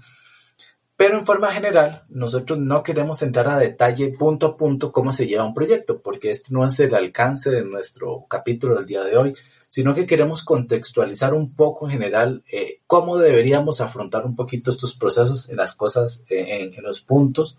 Pero 0.98 1.18
en 1.18 1.26
forma 1.26 1.52
general, 1.52 2.04
nosotros 2.10 2.60
no 2.60 2.84
queremos 2.84 3.24
entrar 3.24 3.50
a 3.50 3.58
detalle 3.58 4.10
punto 4.10 4.46
a 4.46 4.58
punto 4.58 4.92
cómo 4.92 5.12
se 5.12 5.26
lleva 5.26 5.46
un 5.46 5.56
proyecto, 5.56 6.00
porque 6.00 6.30
este 6.30 6.54
no 6.54 6.64
es 6.64 6.80
el 6.80 6.94
alcance 6.94 7.50
de 7.50 7.66
nuestro 7.66 8.26
capítulo 8.30 8.76
del 8.76 8.86
día 8.86 9.04
de 9.04 9.18
hoy, 9.18 9.36
sino 9.72 9.96
que 9.96 10.06
queremos 10.06 10.44
contextualizar 10.44 11.34
un 11.34 11.56
poco 11.56 11.86
en 11.86 11.94
general 11.94 12.44
eh, 12.52 12.80
cómo 12.88 13.18
deberíamos 13.18 13.80
afrontar 13.80 14.26
un 14.26 14.36
poquito 14.36 14.70
estos 14.70 14.94
procesos 14.94 15.48
en 15.48 15.56
las 15.56 15.74
cosas, 15.74 16.26
eh, 16.30 16.74
en, 16.76 16.84
los 16.84 17.00
puntos, 17.00 17.58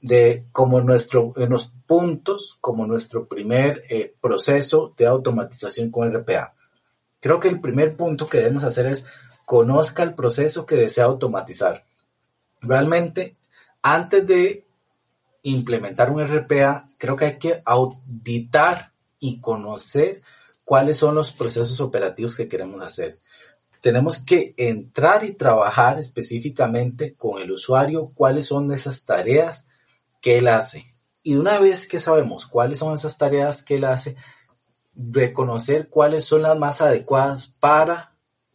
de 0.00 0.44
como 0.52 0.80
nuestro, 0.80 1.32
en 1.38 1.50
los 1.50 1.66
puntos, 1.88 2.56
como 2.60 2.86
nuestro 2.86 3.26
primer 3.26 3.82
eh, 3.90 4.14
proceso 4.20 4.94
de 4.96 5.06
automatización 5.08 5.90
con 5.90 6.08
RPA. 6.08 6.54
Creo 7.18 7.40
que 7.40 7.48
el 7.48 7.60
primer 7.60 7.96
punto 7.96 8.28
que 8.28 8.38
debemos 8.38 8.62
hacer 8.62 8.86
es 8.86 9.08
conozca 9.44 10.04
el 10.04 10.14
proceso 10.14 10.66
que 10.66 10.76
desea 10.76 11.06
automatizar. 11.06 11.84
Realmente, 12.60 13.34
antes 13.82 14.24
de 14.24 14.64
implementar 15.42 16.12
un 16.12 16.24
RPA, 16.24 16.88
creo 16.96 17.16
que 17.16 17.24
hay 17.24 17.38
que 17.38 17.60
auditar 17.64 18.92
y 19.18 19.40
conocer 19.40 20.22
cuáles 20.66 20.98
son 20.98 21.14
los 21.14 21.30
procesos 21.30 21.80
operativos 21.80 22.36
que 22.36 22.48
queremos 22.48 22.82
hacer. 22.82 23.20
Tenemos 23.80 24.18
que 24.18 24.52
entrar 24.56 25.24
y 25.24 25.32
trabajar 25.32 25.96
específicamente 25.96 27.14
con 27.14 27.40
el 27.40 27.52
usuario 27.52 28.10
cuáles 28.16 28.46
son 28.46 28.72
esas 28.72 29.04
tareas 29.04 29.68
que 30.20 30.38
él 30.38 30.48
hace. 30.48 30.84
Y 31.22 31.36
una 31.36 31.60
vez 31.60 31.86
que 31.86 32.00
sabemos 32.00 32.46
cuáles 32.46 32.80
son 32.80 32.92
esas 32.92 33.16
tareas 33.16 33.62
que 33.62 33.76
él 33.76 33.84
hace, 33.84 34.16
reconocer 34.96 35.88
cuáles 35.88 36.24
son 36.24 36.42
las 36.42 36.58
más 36.58 36.80
adecuadas 36.80 37.46
para 37.46 38.12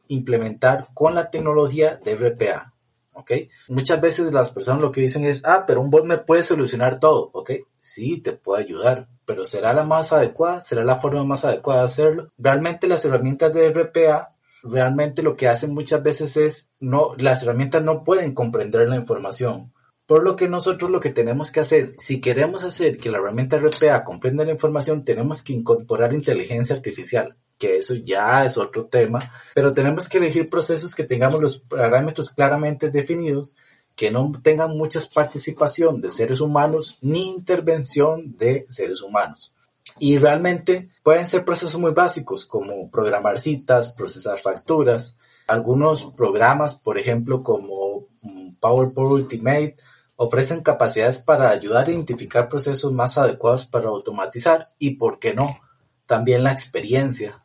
implementar 0.10 0.88
con 0.94 1.16
la 1.16 1.30
tecnología 1.30 1.96
de 1.96 2.16
RPA. 2.16 2.74
¿Ok? 3.14 3.32
Muchas 3.70 4.02
veces 4.02 4.32
las 4.34 4.52
personas 4.52 4.82
lo 4.82 4.92
que 4.92 5.02
dicen 5.02 5.26
es, 5.26 5.42
ah, 5.46 5.66
pero 5.68 5.82
un 5.82 5.90
bot 5.90 6.06
me 6.06 6.18
puede 6.18 6.44
solucionar 6.44 7.00
todo, 7.00 7.30
¿ok? 7.34 7.52
Sí, 7.80 8.20
te 8.20 8.34
puede 8.34 8.64
ayudar, 8.64 9.08
pero 9.26 9.44
¿será 9.44 9.74
la 9.74 9.84
más 9.84 10.14
adecuada? 10.14 10.62
¿Será 10.62 10.84
la 10.84 10.96
forma 10.96 11.24
más 11.24 11.46
adecuada 11.46 11.82
de 11.82 11.86
hacerlo? 11.86 12.32
Realmente 12.38 12.88
las 12.88 13.06
herramientas 13.06 13.54
de 13.54 13.70
RPA, 13.70 14.36
realmente 14.64 15.24
lo 15.24 15.36
que 15.36 15.48
hacen 15.48 15.74
muchas 15.74 16.04
veces 16.04 16.38
es, 16.38 16.70
no, 16.80 17.16
las 17.18 17.44
herramientas 17.44 17.84
no 17.84 18.04
pueden 18.04 18.34
comprender 18.34 18.88
la 18.88 18.96
información. 18.96 19.72
Por 20.12 20.24
lo 20.24 20.36
que 20.36 20.50
nosotros 20.50 20.92
lo 20.92 21.00
que 21.00 21.12
tenemos 21.12 21.54
que 21.54 21.62
hacer, 21.62 21.94
si 21.98 22.20
queremos 22.20 22.66
hacer 22.66 22.98
que 22.98 23.10
la 23.10 23.20
herramienta 23.20 23.58
RPA 23.58 24.04
comprenda 24.04 24.44
la 24.44 24.52
información, 24.52 25.06
tenemos 25.06 25.42
que 25.42 25.54
incorporar 25.54 26.14
inteligencia 26.14 26.76
artificial 26.76 27.34
que 27.58 27.78
eso 27.78 27.96
ya 27.96 28.44
es 28.44 28.58
otro 28.58 28.88
tema, 28.88 29.32
pero 29.56 29.74
tenemos 29.74 30.10
que 30.10 30.18
elegir 30.18 30.50
procesos 30.50 30.96
que 30.96 31.06
tengamos 31.06 31.42
los 31.42 31.60
parámetros 31.60 32.32
claramente 32.32 32.90
definidos, 32.90 33.56
que 33.96 34.12
no 34.12 34.34
tengan 34.44 34.78
mucha 34.78 35.00
participación 35.16 36.02
de 36.02 36.10
seres 36.10 36.42
humanos 36.42 36.98
ni 37.00 37.30
intervención 37.30 38.36
de 38.36 38.66
seres 38.68 39.02
humanos. 39.02 39.54
Y 39.98 40.18
realmente 40.18 40.90
pueden 41.04 41.26
ser 41.26 41.46
procesos 41.46 41.80
muy 41.80 41.92
básicos 41.94 42.46
como 42.46 42.92
programar 42.92 43.40
citas, 43.40 43.94
procesar 43.94 44.40
facturas, 44.40 45.18
algunos 45.48 46.04
programas, 46.04 46.76
por 46.76 46.98
ejemplo, 46.98 47.44
como 47.44 48.08
mm, 48.24 48.56
PowerPoint 48.60 49.12
Ultimate, 49.24 49.78
ofrecen 50.24 50.62
capacidades 50.62 51.20
para 51.20 51.50
ayudar 51.50 51.88
a 51.88 51.92
identificar 51.92 52.48
procesos 52.48 52.92
más 52.92 53.18
adecuados 53.18 53.66
para 53.66 53.90
automatizar 53.90 54.70
y, 54.78 54.92
¿por 54.92 55.20
qué 55.20 55.34
no? 55.34 55.60
También 56.06 56.44
la 56.44 56.52
experiencia 56.52 57.42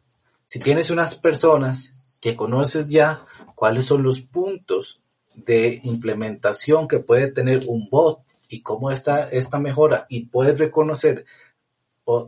si 0.46 0.60
tienes 0.60 0.90
unas 0.90 1.16
personas 1.16 1.92
que 2.20 2.36
conoces 2.36 2.86
ya 2.86 3.20
cuáles 3.56 3.86
son 3.86 4.04
los 4.04 4.20
puntos 4.20 5.00
de 5.34 5.80
implementación 5.82 6.88
que 6.88 7.00
puede 7.00 7.26
tener 7.26 7.64
un 7.66 7.90
bot 7.90 8.20
y 8.48 8.62
cómo 8.62 8.92
está 8.92 9.28
esta 9.28 9.58
mejora 9.58 10.06
y 10.08 10.26
puedes 10.26 10.58
reconocer 10.58 11.26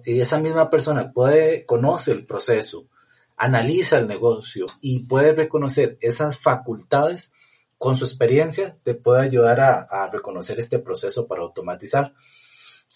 y 0.04 0.20
esa 0.20 0.40
misma 0.40 0.68
persona 0.68 1.12
puede 1.12 1.64
conocer 1.64 2.16
el 2.16 2.26
proceso, 2.26 2.86
analiza 3.36 3.98
el 3.98 4.08
negocio 4.08 4.66
y 4.80 4.98
puede 5.00 5.32
reconocer 5.32 5.96
esas 6.00 6.38
facultades 6.38 7.34
con 7.78 7.96
su 7.96 8.04
experiencia 8.04 8.76
te 8.82 8.94
puede 8.94 9.22
ayudar 9.22 9.60
a, 9.60 10.10
reconocer 10.12 10.58
este 10.58 10.78
proceso 10.78 11.26
para 11.26 11.42
automatizar. 11.42 12.12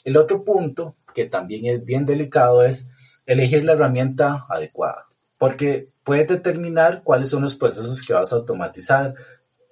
El 0.05 0.17
otro 0.17 0.45
punto 0.45 0.97
que 1.15 1.27
también 1.27 1.67
es 1.67 1.85
bien 1.85 2.05
delicado 2.05 2.65
es 2.65 2.91
elegir 3.27 3.65
la 3.65 3.73
herramienta 3.73 4.47
adecuada 4.49 5.07
porque 5.43 5.89
puedes 6.05 6.29
determinar 6.29 7.03
cuáles 7.03 7.31
son 7.31 7.43
los 7.43 7.57
procesos 7.57 8.07
que 8.07 8.13
vas 8.13 8.33
a 8.33 8.37
automatizar, 8.37 9.13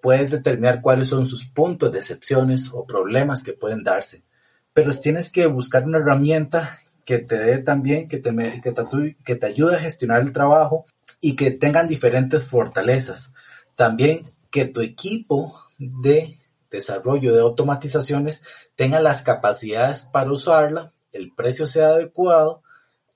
puedes 0.03 0.29
determinar 0.29 0.83
cuáles 0.83 1.07
son 1.07 1.25
sus 1.27 1.47
puntos 1.47 1.93
de 1.93 1.99
excepciones 2.01 2.73
o 2.73 2.85
problemas 2.85 3.45
que 3.45 3.53
pueden 3.53 3.85
darse, 3.85 4.25
pero 4.73 4.91
tienes 4.91 5.31
que 5.31 5.47
buscar 5.47 5.85
una 5.85 5.99
herramienta 5.99 6.81
que 7.05 7.19
te 7.19 7.39
dé 7.39 7.59
también, 7.59 8.09
que 8.09 8.17
te, 8.17 8.35
que 8.61 8.73
te, 8.73 9.17
que 9.25 9.37
te 9.37 9.47
ayude 9.47 9.77
a 9.77 9.79
gestionar 9.79 10.23
el 10.23 10.33
trabajo 10.33 10.87
y 11.21 11.37
que 11.37 11.53
tengan 11.53 11.87
diferentes 11.87 12.45
fortalezas. 12.47 13.33
También 13.77 14.25
que 14.51 14.67
tu 14.67 14.81
equipo 14.81 15.55
de 15.79 16.39
desarrollo 16.71 17.35
de 17.35 17.41
automatizaciones 17.41 18.43
tenga 18.77 19.01
las 19.01 19.23
capacidades 19.23 20.03
para 20.03 20.31
usarla, 20.31 20.93
el 21.13 21.33
precio 21.35 21.67
sea 21.67 21.89
adecuado 21.89 22.63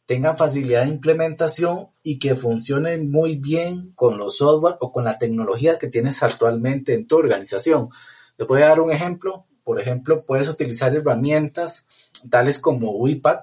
tengan 0.06 0.36
facilidad 0.36 0.82
de 0.82 0.90
implementación 0.90 1.86
y 2.02 2.18
que 2.18 2.36
funcionen 2.36 3.10
muy 3.10 3.36
bien 3.36 3.92
con 3.94 4.18
los 4.18 4.36
software 4.36 4.76
o 4.80 4.92
con 4.92 5.04
la 5.04 5.18
tecnología 5.18 5.78
que 5.78 5.88
tienes 5.88 6.22
actualmente 6.22 6.94
en 6.94 7.06
tu 7.06 7.16
organización. 7.16 7.88
Te 8.36 8.44
voy 8.44 8.62
a 8.62 8.68
dar 8.68 8.80
un 8.80 8.92
ejemplo. 8.92 9.44
Por 9.64 9.80
ejemplo, 9.80 10.22
puedes 10.26 10.48
utilizar 10.48 10.94
herramientas 10.94 11.86
tales 12.28 12.58
como 12.58 12.92
WIPAD, 12.92 13.40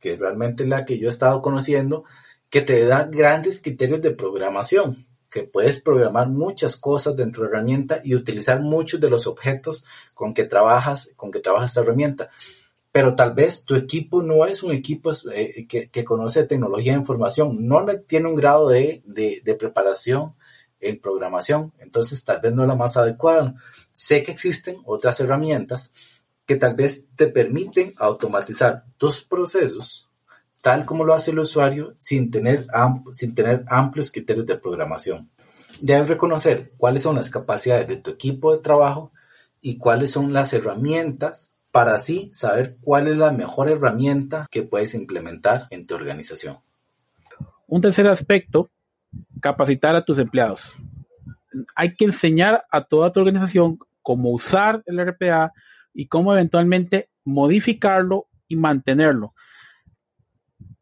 que 0.00 0.16
realmente 0.16 0.64
es 0.64 0.68
la 0.68 0.84
que 0.84 0.98
yo 0.98 1.06
he 1.06 1.10
estado 1.10 1.40
conociendo, 1.40 2.04
que 2.50 2.60
te 2.60 2.84
da 2.84 3.04
grandes 3.04 3.60
criterios 3.60 4.02
de 4.02 4.10
programación, 4.10 4.96
que 5.32 5.42
puedes 5.44 5.80
programar 5.80 6.28
muchas 6.28 6.76
cosas 6.76 7.16
dentro 7.16 7.42
de 7.42 7.50
la 7.50 7.56
herramienta 7.56 8.00
y 8.04 8.14
utilizar 8.14 8.60
muchos 8.60 9.00
de 9.00 9.10
los 9.10 9.26
objetos 9.26 9.84
con 10.14 10.34
que 10.34 10.44
trabajas, 10.44 11.10
con 11.16 11.32
que 11.32 11.40
trabaja 11.40 11.64
esta 11.64 11.80
herramienta 11.80 12.30
pero 12.92 13.14
tal 13.14 13.32
vez 13.32 13.64
tu 13.64 13.74
equipo 13.74 14.22
no 14.22 14.44
es 14.44 14.62
un 14.62 14.70
equipo 14.70 15.10
eh, 15.32 15.66
que, 15.66 16.04
conoce 16.04 16.44
tecnología 16.44 16.92
de 16.92 16.98
información, 16.98 17.66
no 17.66 17.84
tiene 18.06 18.28
un 18.28 18.36
grado 18.36 18.68
de, 18.68 19.02
preparación 19.58 20.34
en 20.78 21.00
programación, 21.00 21.72
entonces 21.78 22.22
tal 22.24 22.40
vez 22.40 22.52
no 22.52 22.62
es 22.62 22.68
la 22.68 22.74
más 22.74 22.98
adecuada. 22.98 23.54
Sé 23.92 24.22
que 24.22 24.32
existen 24.32 24.76
otras 24.84 25.18
herramientas 25.20 25.94
que 26.44 26.56
tal 26.56 26.74
vez 26.74 27.06
te 27.16 27.28
permiten 27.28 27.94
automatizar 27.96 28.84
tus 28.98 29.22
procesos 29.22 30.06
tal 30.62 30.86
como 30.86 31.04
lo 31.04 31.12
hace 31.12 31.32
el 31.32 31.40
usuario 31.40 31.92
sin 31.98 32.30
tener, 32.30 32.66
sin 33.12 33.34
tener 33.34 33.64
amplios 33.68 34.10
criterios 34.10 34.46
de 34.46 34.56
programación. 34.56 35.28
Debes 35.80 36.08
reconocer 36.08 36.70
cuáles 36.78 37.02
son 37.02 37.16
las 37.16 37.28
capacidades 37.28 37.88
de 37.88 37.96
tu 37.96 38.12
equipo 38.12 38.54
de 38.54 38.62
trabajo 38.62 39.10
y 39.60 39.76
cuáles 39.76 40.12
son 40.12 40.32
las 40.32 40.54
herramientas 40.54 41.50
para 41.72 41.94
así 41.94 42.30
saber 42.32 42.76
cuál 42.80 43.08
es 43.08 43.16
la 43.16 43.32
mejor 43.32 43.70
herramienta 43.70 44.46
que 44.50 44.62
puedes 44.62 44.94
implementar 44.94 45.66
en 45.70 45.86
tu 45.86 45.94
organización. 45.94 46.56
Un 47.66 47.80
tercer 47.80 48.06
aspecto, 48.06 48.70
capacitar 49.40 49.96
a 49.96 50.04
tus 50.04 50.18
empleados. 50.18 50.60
Hay 51.74 51.94
que 51.96 52.04
enseñar 52.04 52.64
a 52.70 52.84
toda 52.84 53.10
tu 53.10 53.20
organización 53.20 53.78
cómo 54.00 54.30
usar 54.30 54.82
el 54.86 55.04
RPA 55.04 55.52
y 55.92 56.06
cómo 56.06 56.32
eventualmente 56.32 57.08
modificarlo 57.24 58.26
y 58.46 58.56
mantenerlo. 58.56 59.34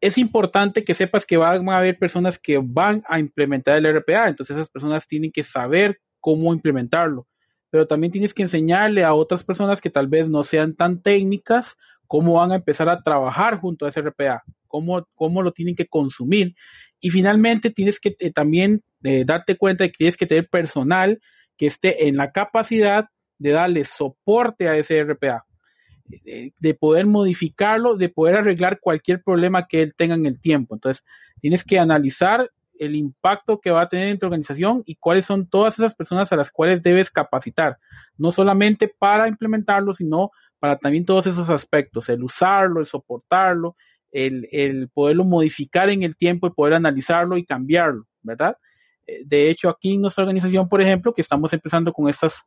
Es 0.01 0.17
importante 0.17 0.83
que 0.83 0.95
sepas 0.95 1.25
que 1.25 1.37
van 1.37 1.69
a 1.69 1.77
haber 1.77 1.97
personas 1.97 2.39
que 2.39 2.59
van 2.61 3.03
a 3.07 3.19
implementar 3.19 3.77
el 3.77 3.85
RPA, 3.85 4.27
entonces 4.27 4.57
esas 4.57 4.69
personas 4.69 5.07
tienen 5.07 5.31
que 5.31 5.43
saber 5.43 5.99
cómo 6.19 6.53
implementarlo. 6.53 7.27
Pero 7.69 7.87
también 7.87 8.11
tienes 8.11 8.33
que 8.33 8.41
enseñarle 8.41 9.03
a 9.03 9.13
otras 9.13 9.43
personas 9.43 9.79
que 9.79 9.89
tal 9.89 10.07
vez 10.07 10.27
no 10.27 10.43
sean 10.43 10.75
tan 10.75 11.01
técnicas 11.01 11.77
cómo 12.07 12.33
van 12.33 12.51
a 12.51 12.55
empezar 12.55 12.89
a 12.89 13.01
trabajar 13.01 13.59
junto 13.59 13.85
a 13.85 13.89
ese 13.89 14.01
RPA, 14.01 14.43
cómo, 14.67 15.07
cómo 15.15 15.41
lo 15.41 15.53
tienen 15.53 15.75
que 15.75 15.87
consumir. 15.87 16.55
Y 16.99 17.09
finalmente 17.09 17.69
tienes 17.69 17.99
que 17.99 18.15
eh, 18.19 18.31
también 18.31 18.83
eh, 19.03 19.23
darte 19.25 19.55
cuenta 19.55 19.83
de 19.83 19.91
que 19.91 19.97
tienes 19.97 20.17
que 20.17 20.25
tener 20.25 20.49
personal 20.49 21.21
que 21.57 21.67
esté 21.67 22.07
en 22.07 22.17
la 22.17 22.31
capacidad 22.31 23.05
de 23.37 23.51
darle 23.51 23.85
soporte 23.85 24.67
a 24.67 24.75
ese 24.75 25.01
RPA, 25.03 25.45
de, 26.19 26.73
poder 26.73 27.05
modificarlo, 27.05 27.95
de 27.95 28.09
poder 28.09 28.35
arreglar 28.35 28.79
cualquier 28.79 29.23
problema 29.23 29.67
que 29.67 29.81
él 29.81 29.93
tenga 29.95 30.15
en 30.15 30.25
el 30.25 30.39
tiempo. 30.39 30.75
Entonces, 30.75 31.03
tienes 31.39 31.63
que 31.63 31.79
analizar 31.79 32.51
el 32.77 32.95
impacto 32.95 33.59
que 33.59 33.71
va 33.71 33.81
a 33.81 33.89
tener 33.89 34.09
en 34.09 34.17
tu 34.17 34.25
organización 34.25 34.81
y 34.85 34.95
cuáles 34.95 35.25
son 35.25 35.47
todas 35.47 35.77
esas 35.77 35.93
personas 35.93 36.31
a 36.31 36.35
las 36.35 36.51
cuales 36.51 36.81
debes 36.81 37.11
capacitar, 37.11 37.77
no 38.17 38.31
solamente 38.31 38.87
para 38.87 39.27
implementarlo, 39.27 39.93
sino 39.93 40.31
para 40.59 40.77
también 40.77 41.05
todos 41.05 41.27
esos 41.27 41.49
aspectos, 41.49 42.09
el 42.09 42.23
usarlo, 42.23 42.79
el 42.79 42.87
soportarlo, 42.87 43.75
el, 44.11 44.47
el 44.51 44.89
poderlo 44.89 45.23
modificar 45.23 45.89
en 45.89 46.03
el 46.03 46.15
tiempo 46.15 46.47
y 46.47 46.51
poder 46.51 46.73
analizarlo 46.73 47.37
y 47.37 47.45
cambiarlo, 47.45 48.07
¿verdad? 48.21 48.57
Eh, 49.07 49.21
de 49.25 49.49
hecho, 49.49 49.69
aquí 49.69 49.93
en 49.93 50.01
nuestra 50.01 50.23
organización, 50.23 50.67
por 50.67 50.81
ejemplo, 50.81 51.13
que 51.13 51.21
estamos 51.21 51.53
empezando 51.53 51.93
con 51.93 52.09
estos 52.09 52.43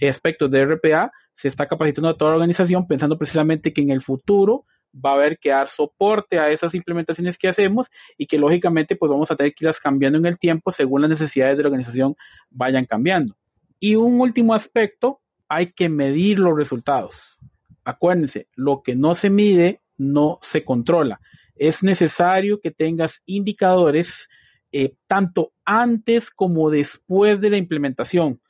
aspectos 0.00 0.50
de 0.50 0.64
RPA, 0.64 1.12
se 1.34 1.48
está 1.48 1.66
capacitando 1.66 2.08
a 2.08 2.16
toda 2.16 2.30
la 2.30 2.36
organización 2.36 2.86
pensando 2.86 3.18
precisamente 3.18 3.72
que 3.72 3.82
en 3.82 3.90
el 3.90 4.02
futuro 4.02 4.66
va 4.94 5.10
a 5.10 5.14
haber 5.14 5.38
que 5.38 5.50
dar 5.50 5.68
soporte 5.68 6.38
a 6.38 6.50
esas 6.50 6.74
implementaciones 6.74 7.36
que 7.36 7.48
hacemos 7.48 7.88
y 8.16 8.26
que 8.26 8.38
lógicamente 8.38 8.96
pues 8.96 9.10
vamos 9.10 9.30
a 9.30 9.36
tener 9.36 9.52
que 9.54 9.64
irlas 9.64 9.80
cambiando 9.80 10.18
en 10.18 10.26
el 10.26 10.38
tiempo 10.38 10.70
según 10.70 11.02
las 11.02 11.10
necesidades 11.10 11.56
de 11.56 11.64
la 11.64 11.68
organización 11.68 12.14
vayan 12.50 12.86
cambiando. 12.86 13.36
Y 13.80 13.96
un 13.96 14.20
último 14.20 14.54
aspecto, 14.54 15.20
hay 15.48 15.72
que 15.72 15.88
medir 15.88 16.38
los 16.38 16.56
resultados. 16.56 17.38
Acuérdense, 17.84 18.48
lo 18.54 18.82
que 18.82 18.94
no 18.94 19.14
se 19.14 19.30
mide 19.30 19.82
no 19.98 20.38
se 20.42 20.64
controla. 20.64 21.20
Es 21.54 21.82
necesario 21.82 22.60
que 22.60 22.70
tengas 22.70 23.22
indicadores 23.26 24.28
eh, 24.72 24.94
tanto 25.06 25.52
antes 25.64 26.30
como 26.30 26.70
después 26.70 27.40
de 27.40 27.50
la 27.50 27.58
implementación. 27.58 28.40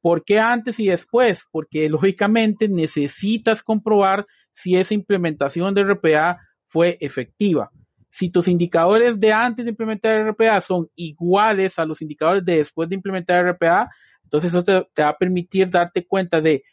¿Por 0.00 0.24
qué 0.24 0.38
antes 0.38 0.80
y 0.80 0.86
después? 0.86 1.44
Porque 1.50 1.88
lógicamente 1.88 2.68
necesitas 2.68 3.62
comprobar 3.62 4.26
si 4.52 4.76
esa 4.76 4.94
implementación 4.94 5.74
de 5.74 5.82
RPA 5.82 6.38
fue 6.66 6.96
efectiva. 7.00 7.70
Si 8.10 8.30
tus 8.30 8.48
indicadores 8.48 9.20
de 9.20 9.32
antes 9.32 9.64
de 9.64 9.70
implementar 9.70 10.28
RPA 10.28 10.60
son 10.60 10.88
iguales 10.96 11.78
a 11.78 11.84
los 11.84 12.02
indicadores 12.02 12.44
de 12.44 12.58
después 12.58 12.88
de 12.88 12.96
implementar 12.96 13.46
RPA, 13.46 13.88
entonces 14.24 14.50
eso 14.50 14.64
te, 14.64 14.86
te 14.92 15.02
va 15.02 15.10
a 15.10 15.16
permitir 15.16 15.70
darte 15.70 16.06
cuenta 16.06 16.40
de 16.40 16.64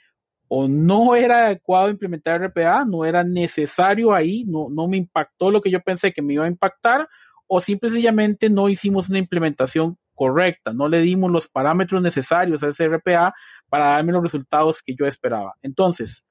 o 0.48 0.68
no 0.68 1.16
era 1.16 1.48
adecuado 1.48 1.90
implementar 1.90 2.42
RPA, 2.42 2.86
no 2.86 3.04
era 3.04 3.24
necesario 3.24 4.14
ahí, 4.14 4.46
no, 4.46 4.70
no 4.70 4.88
me 4.88 4.98
impactó 4.98 5.52
lo 5.52 5.62
que 5.62 5.70
yo 5.70 5.82
pensé 5.82 6.14
que 6.14 6.22
me 6.22 6.34
iba 6.34 6.46
a 6.46 6.50
impactar, 6.50 7.08
o 7.48 7.60
simplemente 7.60 8.50
no 8.50 8.70
hicimos 8.70 9.10
una 9.10 9.20
implementación 9.20 9.98
correcta, 10.18 10.74
no 10.74 10.90
le 10.90 11.02
dimos 11.02 11.32
los 11.32 11.48
parámetros 11.48 12.02
necesarios 12.02 12.64
a 12.64 12.70
ese 12.70 12.90
RPA 12.90 13.34
para 13.70 13.92
darme 13.92 14.12
los 14.12 14.24
resultados 14.24 14.82
que 14.84 14.96
yo 14.96 15.06
esperaba. 15.06 15.54
Entonces, 15.62 16.26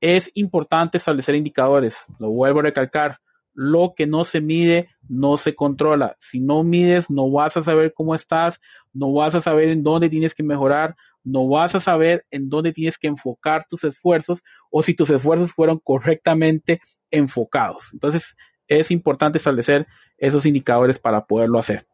es 0.00 0.30
importante 0.34 0.98
establecer 0.98 1.34
indicadores, 1.34 1.96
lo 2.18 2.30
vuelvo 2.30 2.60
a 2.60 2.64
recalcar, 2.64 3.18
lo 3.52 3.94
que 3.96 4.06
no 4.06 4.24
se 4.24 4.40
mide 4.40 4.90
no 5.08 5.38
se 5.38 5.54
controla. 5.54 6.14
Si 6.18 6.40
no 6.40 6.62
mides, 6.62 7.10
no 7.10 7.30
vas 7.30 7.56
a 7.56 7.62
saber 7.62 7.92
cómo 7.94 8.14
estás, 8.14 8.60
no 8.92 9.12
vas 9.14 9.34
a 9.34 9.40
saber 9.40 9.70
en 9.70 9.82
dónde 9.82 10.10
tienes 10.10 10.34
que 10.34 10.42
mejorar, 10.42 10.94
no 11.24 11.48
vas 11.48 11.74
a 11.74 11.80
saber 11.80 12.24
en 12.30 12.48
dónde 12.48 12.72
tienes 12.72 12.98
que 12.98 13.08
enfocar 13.08 13.66
tus 13.68 13.82
esfuerzos 13.84 14.42
o 14.70 14.82
si 14.82 14.94
tus 14.94 15.10
esfuerzos 15.10 15.52
fueron 15.52 15.80
correctamente 15.82 16.80
enfocados. 17.10 17.88
Entonces, 17.92 18.36
es 18.68 18.90
importante 18.90 19.38
establecer 19.38 19.86
esos 20.18 20.46
indicadores 20.46 20.98
para 20.98 21.24
poderlo 21.24 21.58
hacer. 21.58 21.86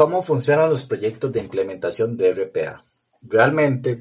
¿Cómo 0.00 0.22
funcionan 0.22 0.70
los 0.70 0.84
proyectos 0.84 1.30
de 1.30 1.40
implementación 1.40 2.16
de 2.16 2.32
RPA? 2.32 2.82
Realmente, 3.20 4.00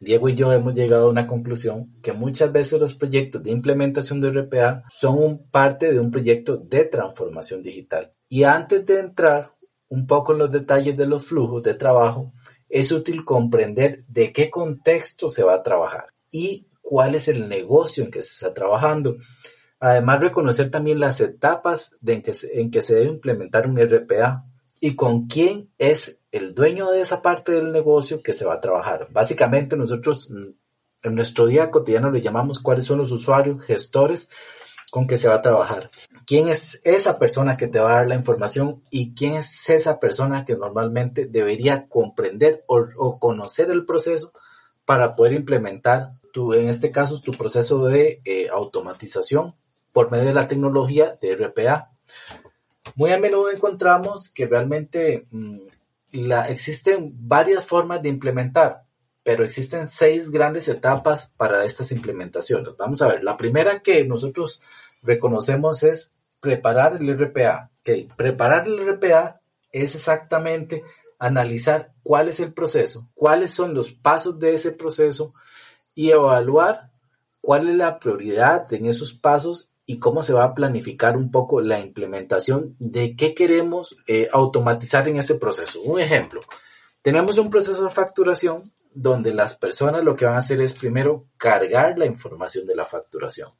Diego 0.00 0.30
y 0.30 0.34
yo 0.34 0.50
hemos 0.54 0.74
llegado 0.74 1.06
a 1.06 1.10
una 1.10 1.26
conclusión 1.26 1.92
que 2.00 2.14
muchas 2.14 2.50
veces 2.50 2.80
los 2.80 2.94
proyectos 2.94 3.42
de 3.42 3.50
implementación 3.50 4.22
de 4.22 4.30
RPA 4.30 4.84
son 4.88 5.46
parte 5.50 5.92
de 5.92 6.00
un 6.00 6.10
proyecto 6.10 6.56
de 6.56 6.86
transformación 6.86 7.60
digital. 7.60 8.14
Y 8.30 8.44
antes 8.44 8.86
de 8.86 9.00
entrar 9.00 9.52
un 9.90 10.06
poco 10.06 10.32
en 10.32 10.38
los 10.38 10.50
detalles 10.50 10.96
de 10.96 11.06
los 11.06 11.26
flujos 11.26 11.62
de 11.62 11.74
trabajo, 11.74 12.32
es 12.70 12.90
útil 12.90 13.26
comprender 13.26 14.06
de 14.08 14.32
qué 14.32 14.48
contexto 14.48 15.28
se 15.28 15.44
va 15.44 15.56
a 15.56 15.62
trabajar 15.62 16.06
y 16.30 16.68
cuál 16.80 17.14
es 17.14 17.28
el 17.28 17.50
negocio 17.50 18.02
en 18.02 18.10
que 18.10 18.22
se 18.22 18.32
está 18.32 18.54
trabajando. 18.54 19.18
Además, 19.78 20.20
reconocer 20.20 20.70
también 20.70 20.98
las 20.98 21.20
etapas 21.20 21.98
en 22.02 22.22
que 22.70 22.80
se 22.80 22.94
debe 22.94 23.10
implementar 23.10 23.66
un 23.66 23.78
RPA 23.78 24.47
y 24.80 24.94
con 24.94 25.26
quién 25.26 25.70
es 25.78 26.20
el 26.30 26.54
dueño 26.54 26.90
de 26.90 27.00
esa 27.00 27.22
parte 27.22 27.52
del 27.52 27.72
negocio 27.72 28.22
que 28.22 28.32
se 28.32 28.44
va 28.44 28.54
a 28.54 28.60
trabajar. 28.60 29.08
Básicamente 29.10 29.76
nosotros 29.76 30.30
mm, 30.30 30.50
en 31.04 31.14
nuestro 31.14 31.46
día 31.46 31.70
cotidiano 31.70 32.10
le 32.10 32.20
llamamos 32.20 32.58
cuáles 32.58 32.84
son 32.84 32.98
los 32.98 33.12
usuarios, 33.12 33.64
gestores 33.64 34.30
con 34.90 35.06
que 35.06 35.18
se 35.18 35.28
va 35.28 35.36
a 35.36 35.42
trabajar. 35.42 35.90
¿Quién 36.26 36.48
es 36.48 36.80
esa 36.84 37.18
persona 37.18 37.56
que 37.56 37.68
te 37.68 37.78
va 37.78 37.92
a 37.92 37.96
dar 37.96 38.08
la 38.08 38.14
información 38.14 38.82
y 38.90 39.14
quién 39.14 39.34
es 39.34 39.68
esa 39.70 40.00
persona 40.00 40.44
que 40.44 40.56
normalmente 40.56 41.26
debería 41.26 41.88
comprender 41.88 42.64
o, 42.66 43.18
conocer 43.18 43.70
el 43.70 43.84
proceso 43.84 44.32
para 44.84 45.14
poder 45.14 45.34
implementar, 45.34 46.12
tu, 46.32 46.54
en 46.54 46.68
este 46.68 46.90
caso, 46.90 47.20
tu 47.20 47.32
proceso 47.32 47.86
de 47.86 48.20
eh, 48.24 48.48
automatización 48.50 49.54
por 49.92 50.10
medio 50.10 50.26
de 50.26 50.34
la 50.34 50.48
tecnología 50.48 51.18
de 51.20 51.34
RPA? 51.34 51.90
Muy 52.94 53.12
a 53.12 53.18
menudo 53.18 53.50
encontramos 53.50 54.28
que 54.28 54.46
realmente 54.46 55.26
mm, 55.30 55.58
existen 56.48 57.12
varias 57.28 57.64
formas 57.64 58.02
de 58.02 58.08
implementar, 58.08 58.84
pero 59.22 59.44
existen 59.44 59.86
seis 59.86 60.30
grandes 60.30 60.68
etapas 60.68 61.34
para 61.36 61.64
estas 61.64 61.92
implementaciones. 61.92 62.76
Vamos 62.76 63.02
a 63.02 63.08
ver, 63.08 63.22
la 63.24 63.36
primera 63.36 63.80
que 63.80 64.04
nosotros 64.04 64.62
reconocemos 65.02 65.82
es 65.82 66.14
preparar 66.40 66.96
el 67.00 67.16
RPA. 67.16 67.70
Okay. 67.80 68.08
Preparar 68.16 68.66
el 68.66 68.80
RPA 68.80 69.40
es 69.72 69.94
exactamente 69.94 70.84
analizar 71.18 71.92
cuál 72.02 72.28
es 72.28 72.40
el 72.40 72.52
proceso, 72.52 73.08
cuáles 73.14 73.52
son 73.52 73.74
los 73.74 73.92
pasos 73.92 74.38
de 74.38 74.54
ese 74.54 74.70
proceso 74.70 75.34
y 75.94 76.10
evaluar 76.10 76.92
cuál 77.40 77.68
es 77.68 77.76
la 77.76 77.98
prioridad 77.98 78.72
en 78.72 78.86
esos 78.86 79.14
pasos 79.14 79.72
y 79.90 79.98
cómo 79.98 80.20
se 80.20 80.34
va 80.34 80.44
a 80.44 80.54
planificar 80.54 81.16
un 81.16 81.30
poco 81.30 81.62
la 81.62 81.80
implementación 81.80 82.76
de 82.78 83.16
qué 83.16 83.34
queremos 83.34 83.96
eh, 84.06 84.28
automatizar 84.30 85.08
en 85.08 85.16
ese 85.16 85.36
proceso. 85.36 85.80
Un 85.80 85.98
ejemplo, 85.98 86.42
tenemos 87.00 87.38
un 87.38 87.48
proceso 87.48 87.84
de 87.84 87.90
facturación 87.90 88.70
donde 88.92 89.32
las 89.32 89.54
personas 89.54 90.04
lo 90.04 90.14
que 90.14 90.26
van 90.26 90.34
a 90.34 90.40
hacer 90.40 90.60
es 90.60 90.74
primero 90.74 91.24
cargar 91.38 91.98
la 91.98 92.04
información 92.04 92.66
de 92.66 92.76
la 92.76 92.84
facturación. 92.84 93.50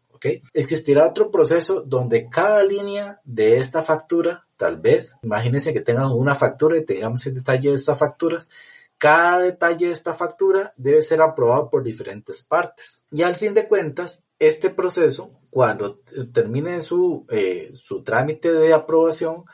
Existirá 0.53 1.09
otro 1.09 1.31
proceso 1.31 1.81
donde 1.81 2.29
cada 2.29 2.63
línea 2.63 3.23
de 3.25 3.57
esta 3.57 3.81
factura, 3.81 4.47
tal 4.59 4.77
vez, 4.77 5.17
imagínense 5.23 5.73
que 5.73 5.81
tengan 5.81 6.11
una 6.11 6.35
factura 6.35 6.77
y 6.77 6.85
tengamos 6.85 7.27
el 7.27 7.37
detalle 7.37 7.71
de 7.71 7.77
estas 7.77 7.99
facturas, 7.99 8.51
cada 8.99 9.39
detalle 9.41 9.87
de 9.87 9.93
esta 9.93 10.13
factura 10.13 10.73
debe 10.77 11.03
ser 11.03 11.23
aprobado 11.23 11.71
por 11.71 11.85
diferentes 11.85 12.43
partes. 12.43 13.05
Y 13.11 13.23
al 13.23 13.37
fin 13.37 13.55
de 13.55 13.69
cuentas, 13.69 14.27
este 14.39 14.71
proceso, 14.71 15.27
cuando 15.51 16.01
termine 16.33 16.81
su, 16.81 17.25
eh, 17.31 17.71
su 17.73 18.03
trámite 18.03 18.53
de 18.53 18.75
aprobación, 18.75 19.45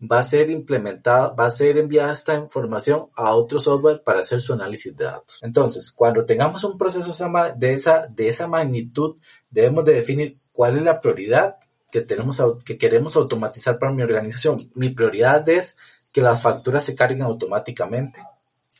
va 0.00 0.18
a 0.18 0.24
ser 0.24 0.50
implementada, 0.50 1.30
va 1.30 1.46
a 1.46 1.50
ser 1.50 1.78
enviada 1.78 2.12
esta 2.12 2.34
información 2.34 3.08
a 3.14 3.34
otro 3.34 3.58
software 3.58 4.02
para 4.02 4.20
hacer 4.20 4.40
su 4.40 4.52
análisis 4.52 4.96
de 4.96 5.04
datos. 5.04 5.38
Entonces, 5.42 5.92
cuando 5.92 6.24
tengamos 6.24 6.64
un 6.64 6.76
proceso 6.76 7.12
de 7.56 7.72
esa, 7.72 8.06
de 8.08 8.28
esa 8.28 8.46
magnitud, 8.46 9.16
debemos 9.50 9.84
de 9.84 9.94
definir 9.94 10.36
cuál 10.52 10.76
es 10.76 10.82
la 10.82 11.00
prioridad 11.00 11.56
que, 11.90 12.00
tenemos, 12.00 12.42
que 12.64 12.76
queremos 12.76 13.16
automatizar 13.16 13.78
para 13.78 13.92
mi 13.92 14.02
organización. 14.02 14.70
Mi 14.74 14.90
prioridad 14.90 15.48
es 15.48 15.76
que 16.12 16.20
las 16.20 16.42
facturas 16.42 16.84
se 16.84 16.94
carguen 16.94 17.22
automáticamente. 17.22 18.20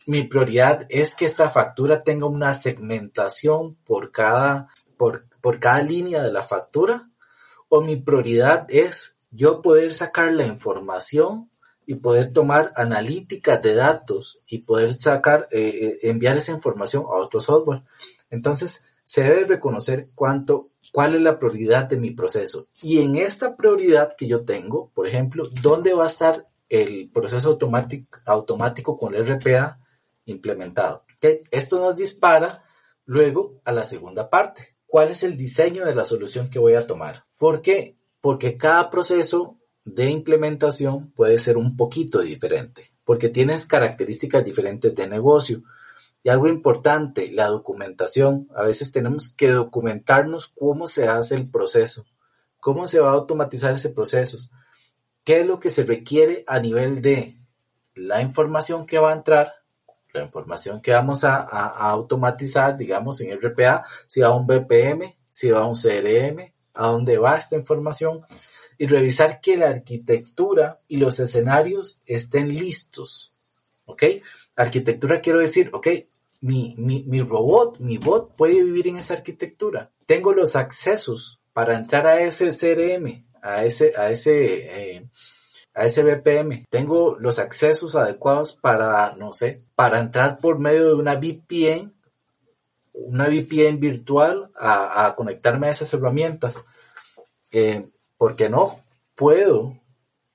Mi 0.07 0.25
prioridad 0.25 0.87
es 0.91 1.15
que 1.15 1.25
esta 1.25 1.49
factura 1.49 2.03
tenga 2.03 2.27
una 2.27 2.53
segmentación 2.53 3.77
por 3.87 4.13
cada, 4.13 4.69
por, 4.97 5.27
por 5.41 5.59
cada 5.61 5.83
línea 5.83 6.23
de 6.23 6.33
la 6.33 6.43
factura. 6.43 7.09
O 7.69 7.81
mi 7.81 7.97
prioridad 7.97 8.67
es 8.69 9.19
yo 9.31 9.63
poder 9.63 9.93
sacar 9.93 10.33
la 10.33 10.45
información 10.45 11.51
y 11.87 11.97
poder 11.97 12.33
tomar 12.33 12.73
analíticas 12.77 13.61
de 13.63 13.75
datos 13.75 14.41
y 14.47 14.59
poder 14.59 14.95
sacar, 14.95 15.49
eh, 15.51 15.61
eh, 15.61 15.99
enviar 16.09 16.37
esa 16.37 16.53
información 16.53 17.05
a 17.05 17.17
otro 17.17 17.41
software. 17.41 17.83
Entonces, 18.31 18.85
se 19.05 19.23
debe 19.23 19.45
reconocer 19.45 20.09
cuánto, 20.15 20.69
cuál 20.93 21.15
es 21.15 21.21
la 21.21 21.39
prioridad 21.39 21.85
de 21.85 21.99
mi 21.99 22.11
proceso. 22.11 22.67
Y 22.83 23.03
en 23.03 23.17
esta 23.17 23.57
prioridad 23.57 24.15
que 24.17 24.27
yo 24.27 24.45
tengo, 24.45 24.91
por 24.95 25.07
ejemplo, 25.07 25.49
¿dónde 25.63 25.95
va 25.95 26.05
a 26.05 26.09
estar 26.09 26.47
el 26.69 27.11
proceso 27.13 27.51
automático, 27.51 28.19
automático 28.25 28.99
con 28.99 29.15
el 29.15 29.27
RPA 29.27 29.79
implementado? 30.27 31.05
Esto 31.51 31.81
nos 31.81 31.97
dispara 31.97 32.65
luego 33.05 33.61
a 33.65 33.73
la 33.73 33.85
segunda 33.85 34.29
parte. 34.31 34.77
¿Cuál 34.87 35.11
es 35.11 35.23
el 35.23 35.37
diseño 35.37 35.85
de 35.85 35.95
la 35.95 36.05
solución 36.05 36.51
que 36.51 36.59
voy 36.59 36.75
a 36.75 36.87
tomar? 36.87 37.25
Porque 37.37 37.99
porque 38.25 38.57
cada 38.57 38.89
proceso 38.89 39.59
de 39.85 40.09
implementación 40.09 41.11
puede 41.11 41.39
ser 41.39 41.59
un 41.59 41.77
poquito 41.77 42.23
diferente, 42.23 42.91
porque 43.05 43.29
tienes 43.29 43.67
características 43.67 44.43
diferentes 44.43 44.95
de 44.95 45.07
negocio. 45.07 45.63
Y 46.23 46.31
algo 46.31 46.49
importante, 46.49 47.31
la 47.31 47.49
documentación. 47.49 48.49
A 48.57 48.63
veces 48.63 48.93
tenemos 48.93 49.29
que 49.29 49.51
documentarnos 49.51 50.49
cómo 50.49 50.89
se 50.89 51.07
hace 51.07 51.35
el 51.35 51.51
proceso, 51.51 52.07
cómo 52.61 52.87
se 52.87 52.99
va 52.99 53.11
a 53.11 53.13
automatizar 53.13 53.75
ese 53.75 53.91
proceso, 53.91 54.39
qué 55.23 55.41
es 55.41 55.47
lo 55.47 55.61
que 55.61 55.69
se 55.69 55.85
requiere 55.85 56.45
a 56.47 56.61
nivel 56.61 57.03
de 57.03 57.37
la 57.95 58.23
información 58.23 58.87
que 58.87 58.99
va 58.99 59.11
a 59.11 59.17
entrar, 59.17 59.53
la 60.15 60.25
información 60.25 60.81
que 60.81 60.93
vamos 60.93 61.25
a, 61.25 61.41
automatizar, 61.41 62.77
digamos, 62.77 63.21
en 63.21 63.37
RPA, 63.37 63.85
si 64.07 64.21
va 64.21 64.29
a 64.29 64.35
un 64.35 64.47
BPM, 64.47 65.15
si 65.29 65.51
va 65.51 65.61
a 65.61 65.67
un 65.67 65.75
CRM, 65.75 66.53
a 66.75 66.87
dónde 66.89 67.19
va 67.19 67.37
esta 67.37 67.57
información 67.57 68.25
y 68.79 68.87
revisar 68.87 69.41
que 69.41 69.57
la 69.57 69.69
arquitectura 69.69 70.79
y 70.89 70.97
los 70.97 71.21
escenarios 71.21 72.01
estén 72.07 72.49
listos. 72.49 73.33
¿Ok? 73.87 74.05
Arquitectura 74.57 75.21
quiero 75.21 75.41
decir, 75.41 75.71
ok, 75.73 75.89
mi, 76.41 76.75
mi, 76.77 77.21
robot, 77.23 77.79
mi 77.81 77.99
bot 77.99 78.35
puede 78.37 78.63
vivir 78.63 78.89
en 78.89 78.99
esa 78.99 79.15
arquitectura. 79.15 79.91
Tengo 80.07 80.33
los 80.33 80.57
accesos 80.57 81.41
para 81.53 81.75
entrar 81.75 82.07
a 82.07 82.21
ese 82.21 82.51
CRM, 82.51 83.25
a 83.43 83.65
ese, 83.65 83.93
a 83.97 84.11
ese, 84.11 84.97
eh, 84.97 85.09
a 85.75 85.85
ese 85.85 86.03
BPM. 86.03 86.67
Tengo 86.71 87.17
los 87.19 87.39
accesos 87.39 87.97
adecuados 87.97 88.55
para, 88.55 89.15
no 89.17 89.33
sé, 89.33 89.65
para 89.75 89.99
entrar 89.99 90.39
por 90.39 90.59
medio 90.59 90.89
de 90.89 90.95
una 90.95 91.17
VPN, 91.17 91.93
una 92.93 93.27
VPN 93.27 93.81
virtual 93.81 94.51
a, 94.57 95.15
conectarme 95.17 95.67
a 95.67 95.71
esas 95.73 95.93
herramientas. 95.93 96.63
Eh, 97.51 97.89
porque 98.17 98.49
no 98.49 98.81
puedo 99.15 99.81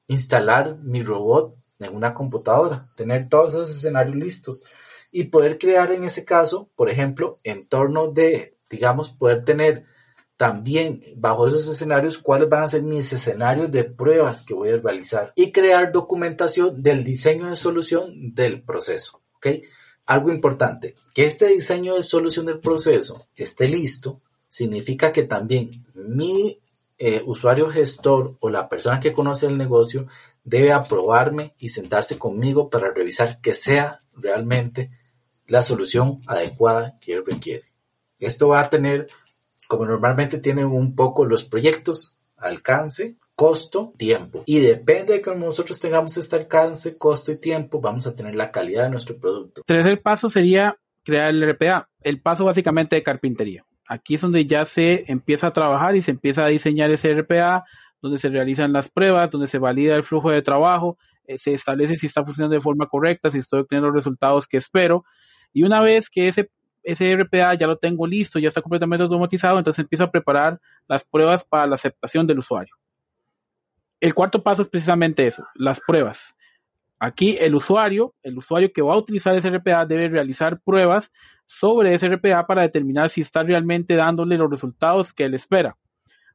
instalar 0.08 0.78
mi 0.78 1.04
robot 1.04 1.56
en 1.80 1.96
una 1.96 2.14
computadora, 2.14 2.90
tener 2.96 3.30
todos 3.30 3.54
esos 3.54 3.72
escenarios 3.72 4.16
listos 4.16 4.64
y 5.12 5.26
poder 5.26 5.58
crear 5.58 5.92
en 5.92 6.04
ese 6.04 6.26
caso, 6.26 6.70
por 6.76 6.90
ejemplo, 6.90 7.40
en 7.44 7.68
torno 7.68 8.12
de, 8.12 8.58
digamos, 8.70 9.10
poder 9.10 9.44
tener 9.44 9.86
también 10.40 11.04
bajo 11.18 11.48
esos 11.48 11.70
escenarios 11.70 12.18
cuáles 12.18 12.48
van 12.48 12.64
a 12.64 12.70
ser 12.70 12.82
mis 12.82 13.12
escenarios 13.12 13.70
de 13.74 13.84
pruebas 13.84 14.46
que 14.46 14.54
voy 14.54 14.70
a 14.70 14.78
realizar 14.78 15.34
y 15.36 15.52
crear 15.52 15.92
documentación 15.92 16.82
del 16.82 17.04
diseño 17.04 17.50
de 17.50 17.58
solución 17.58 18.34
del 18.34 18.62
proceso. 18.62 19.22
Algo 20.06 20.32
importante, 20.32 20.96
que 21.14 21.26
este 21.26 21.48
diseño 21.48 21.96
de 21.96 22.04
solución 22.04 22.46
del 22.46 22.62
proceso 22.62 23.28
esté 23.36 23.68
listo, 23.68 24.22
significa 24.48 25.12
que 25.12 25.24
también 25.24 25.72
mi 25.94 26.62
eh, 26.98 27.22
usuario 27.26 27.70
gestor 27.70 28.38
o 28.40 28.50
la 28.50 28.70
persona 28.70 29.02
que 29.02 29.12
conoce 29.12 29.46
el 29.48 29.58
negocio 29.58 30.08
debe 30.46 30.72
aprobarme 30.72 31.54
y 31.60 31.68
sentarse 31.68 32.18
conmigo 32.18 32.70
para 32.70 32.94
revisar 32.94 33.42
que 33.42 33.54
sea 33.54 34.00
realmente 34.16 34.90
la 35.48 35.64
solución 35.64 36.22
adecuada 36.28 36.98
que 37.02 37.12
él 37.12 37.26
requiere. 37.26 37.66
Esto 38.20 38.48
va 38.48 38.62
a 38.62 38.70
tener 38.70 39.08
como 39.70 39.86
normalmente 39.86 40.40
tienen 40.40 40.66
un 40.66 40.96
poco 40.96 41.26
los 41.26 41.46
proyectos, 41.46 42.18
alcance, 42.38 43.18
costo, 43.36 43.94
tiempo. 43.98 44.42
Y 44.48 44.62
depende 44.62 45.14
de 45.14 45.22
cómo 45.22 45.46
nosotros 45.46 45.80
tengamos 45.80 46.18
este 46.18 46.38
alcance, 46.38 46.98
costo 46.98 47.32
y 47.32 47.38
tiempo, 47.40 47.80
vamos 47.80 48.08
a 48.08 48.16
tener 48.16 48.34
la 48.34 48.52
calidad 48.52 48.86
de 48.86 48.90
nuestro 48.90 49.18
producto. 49.18 49.62
Tercer 49.68 50.02
paso 50.02 50.28
sería 50.28 50.76
crear 51.04 51.30
el 51.30 51.48
RPA, 51.48 51.88
el 52.02 52.20
paso 52.20 52.46
básicamente 52.46 52.96
de 52.96 53.04
carpintería. 53.04 53.64
Aquí 53.88 54.16
es 54.16 54.22
donde 54.22 54.48
ya 54.48 54.66
se 54.66 55.06
empieza 55.08 55.46
a 55.48 55.54
trabajar 55.54 55.96
y 55.96 56.02
se 56.02 56.12
empieza 56.12 56.46
a 56.46 56.48
diseñar 56.48 56.90
ese 56.90 57.14
RPA, 57.14 57.64
donde 58.02 58.18
se 58.18 58.30
realizan 58.30 58.74
las 58.74 58.90
pruebas, 58.90 59.30
donde 59.30 59.46
se 59.46 59.60
valida 59.60 59.96
el 59.96 60.04
flujo 60.04 60.32
de 60.32 60.42
trabajo, 60.42 60.98
eh, 61.26 61.38
se 61.38 61.54
establece 61.54 61.96
si 61.96 62.08
está 62.08 62.26
funcionando 62.26 62.56
de 62.56 62.62
forma 62.62 62.88
correcta, 62.88 63.30
si 63.30 63.38
estoy 63.38 63.60
obteniendo 63.60 63.90
los 63.90 63.98
resultados 63.98 64.48
que 64.48 64.58
espero. 64.58 65.06
Y 65.54 65.62
una 65.62 65.80
vez 65.80 66.10
que 66.10 66.28
ese 66.28 66.50
ese 66.92 67.16
RPA 67.16 67.54
ya 67.54 67.68
lo 67.68 67.78
tengo 67.78 68.08
listo, 68.08 68.40
ya 68.40 68.48
está 68.48 68.62
completamente 68.62 69.04
automatizado, 69.04 69.58
entonces 69.58 69.84
empiezo 69.84 70.06
a 70.06 70.12
preparar 70.12 70.60
las 70.88 71.06
pruebas 71.06 71.46
para 71.46 71.68
la 71.68 71.76
aceptación 71.76 72.26
del 72.26 72.40
usuario. 72.40 72.76
El 74.00 74.14
cuarto 74.14 74.42
paso 74.42 74.62
es 74.62 74.70
precisamente 74.70 75.28
eso, 75.28 75.46
las 75.56 75.82
pruebas. 75.82 76.36
Aquí 77.00 77.38
el 77.40 77.56
usuario, 77.56 78.14
el 78.24 78.38
usuario 78.38 78.72
que 78.74 78.82
va 78.82 78.94
a 78.94 78.98
utilizar 78.98 79.36
ese 79.36 79.50
RPA 79.50 79.86
debe 79.86 80.10
realizar 80.10 80.60
pruebas 80.62 81.12
sobre 81.46 81.94
ese 81.94 82.08
RPA 82.10 82.46
para 82.46 82.62
determinar 82.62 83.10
si 83.10 83.22
está 83.22 83.44
realmente 83.44 83.96
dándole 83.96 84.38
los 84.38 84.50
resultados 84.50 85.14
que 85.14 85.26
él 85.26 85.34
espera. 85.34 85.78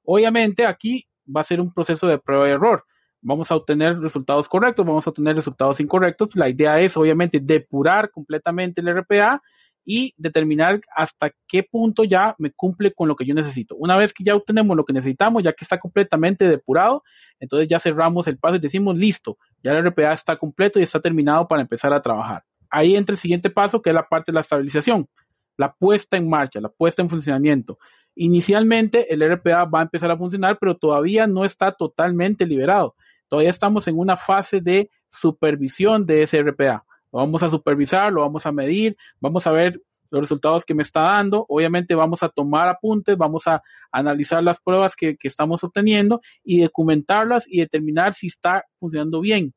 Obviamente 0.04 0.66
aquí 0.66 1.06
va 1.24 1.40
a 1.42 1.44
ser 1.44 1.60
un 1.60 1.72
proceso 1.72 2.06
de 2.06 2.18
prueba 2.18 2.48
y 2.48 2.52
error. 2.52 2.84
Vamos 3.20 3.50
a 3.50 3.56
obtener 3.56 3.98
resultados 4.00 4.48
correctos, 4.48 4.84
vamos 4.84 5.06
a 5.06 5.10
obtener 5.10 5.36
resultados 5.36 5.80
incorrectos. 5.80 6.36
La 6.36 6.48
idea 6.48 6.78
es 6.80 6.96
obviamente 6.96 7.40
depurar 7.40 8.10
completamente 8.10 8.80
el 8.80 8.88
RPA 8.88 9.42
y 9.84 10.14
determinar 10.16 10.80
hasta 10.94 11.32
qué 11.46 11.62
punto 11.62 12.04
ya 12.04 12.34
me 12.38 12.50
cumple 12.50 12.92
con 12.92 13.08
lo 13.08 13.16
que 13.16 13.24
yo 13.24 13.34
necesito. 13.34 13.76
Una 13.76 13.96
vez 13.96 14.12
que 14.12 14.24
ya 14.24 14.34
obtenemos 14.34 14.76
lo 14.76 14.84
que 14.84 14.92
necesitamos, 14.92 15.42
ya 15.42 15.52
que 15.52 15.64
está 15.64 15.78
completamente 15.78 16.48
depurado, 16.48 17.02
entonces 17.38 17.68
ya 17.68 17.78
cerramos 17.78 18.26
el 18.26 18.38
paso 18.38 18.56
y 18.56 18.60
decimos, 18.60 18.96
listo, 18.96 19.38
ya 19.62 19.72
el 19.72 19.84
RPA 19.86 20.12
está 20.12 20.36
completo 20.36 20.78
y 20.78 20.82
está 20.82 21.00
terminado 21.00 21.46
para 21.46 21.62
empezar 21.62 21.92
a 21.92 22.00
trabajar. 22.00 22.44
Ahí 22.70 22.96
entra 22.96 23.14
el 23.14 23.18
siguiente 23.18 23.50
paso, 23.50 23.82
que 23.82 23.90
es 23.90 23.94
la 23.94 24.08
parte 24.08 24.32
de 24.32 24.34
la 24.34 24.40
estabilización, 24.40 25.08
la 25.56 25.72
puesta 25.72 26.16
en 26.16 26.28
marcha, 26.28 26.60
la 26.60 26.70
puesta 26.70 27.02
en 27.02 27.10
funcionamiento. 27.10 27.78
Inicialmente 28.16 29.12
el 29.12 29.22
RPA 29.22 29.64
va 29.64 29.80
a 29.80 29.82
empezar 29.82 30.10
a 30.10 30.16
funcionar, 30.16 30.58
pero 30.58 30.76
todavía 30.76 31.26
no 31.26 31.44
está 31.44 31.72
totalmente 31.72 32.46
liberado. 32.46 32.94
Todavía 33.28 33.50
estamos 33.50 33.86
en 33.88 33.98
una 33.98 34.16
fase 34.16 34.60
de 34.60 34.90
supervisión 35.10 36.06
de 36.06 36.22
ese 36.22 36.42
RPA 36.42 36.84
lo 37.14 37.20
vamos 37.20 37.44
a 37.44 37.48
supervisar, 37.48 38.12
lo 38.12 38.22
vamos 38.22 38.44
a 38.44 38.50
medir, 38.50 38.96
vamos 39.20 39.46
a 39.46 39.52
ver 39.52 39.80
los 40.10 40.20
resultados 40.20 40.64
que 40.64 40.74
me 40.74 40.82
está 40.82 41.02
dando. 41.02 41.46
Obviamente 41.48 41.94
vamos 41.94 42.24
a 42.24 42.28
tomar 42.28 42.68
apuntes, 42.68 43.16
vamos 43.16 43.46
a 43.46 43.62
analizar 43.92 44.42
las 44.42 44.60
pruebas 44.60 44.96
que, 44.96 45.16
estamos 45.22 45.62
obteniendo 45.62 46.20
y 46.42 46.62
documentarlas 46.62 47.44
y 47.46 47.60
determinar 47.60 48.14
si 48.14 48.26
está 48.26 48.64
funcionando 48.80 49.20
bien. 49.20 49.54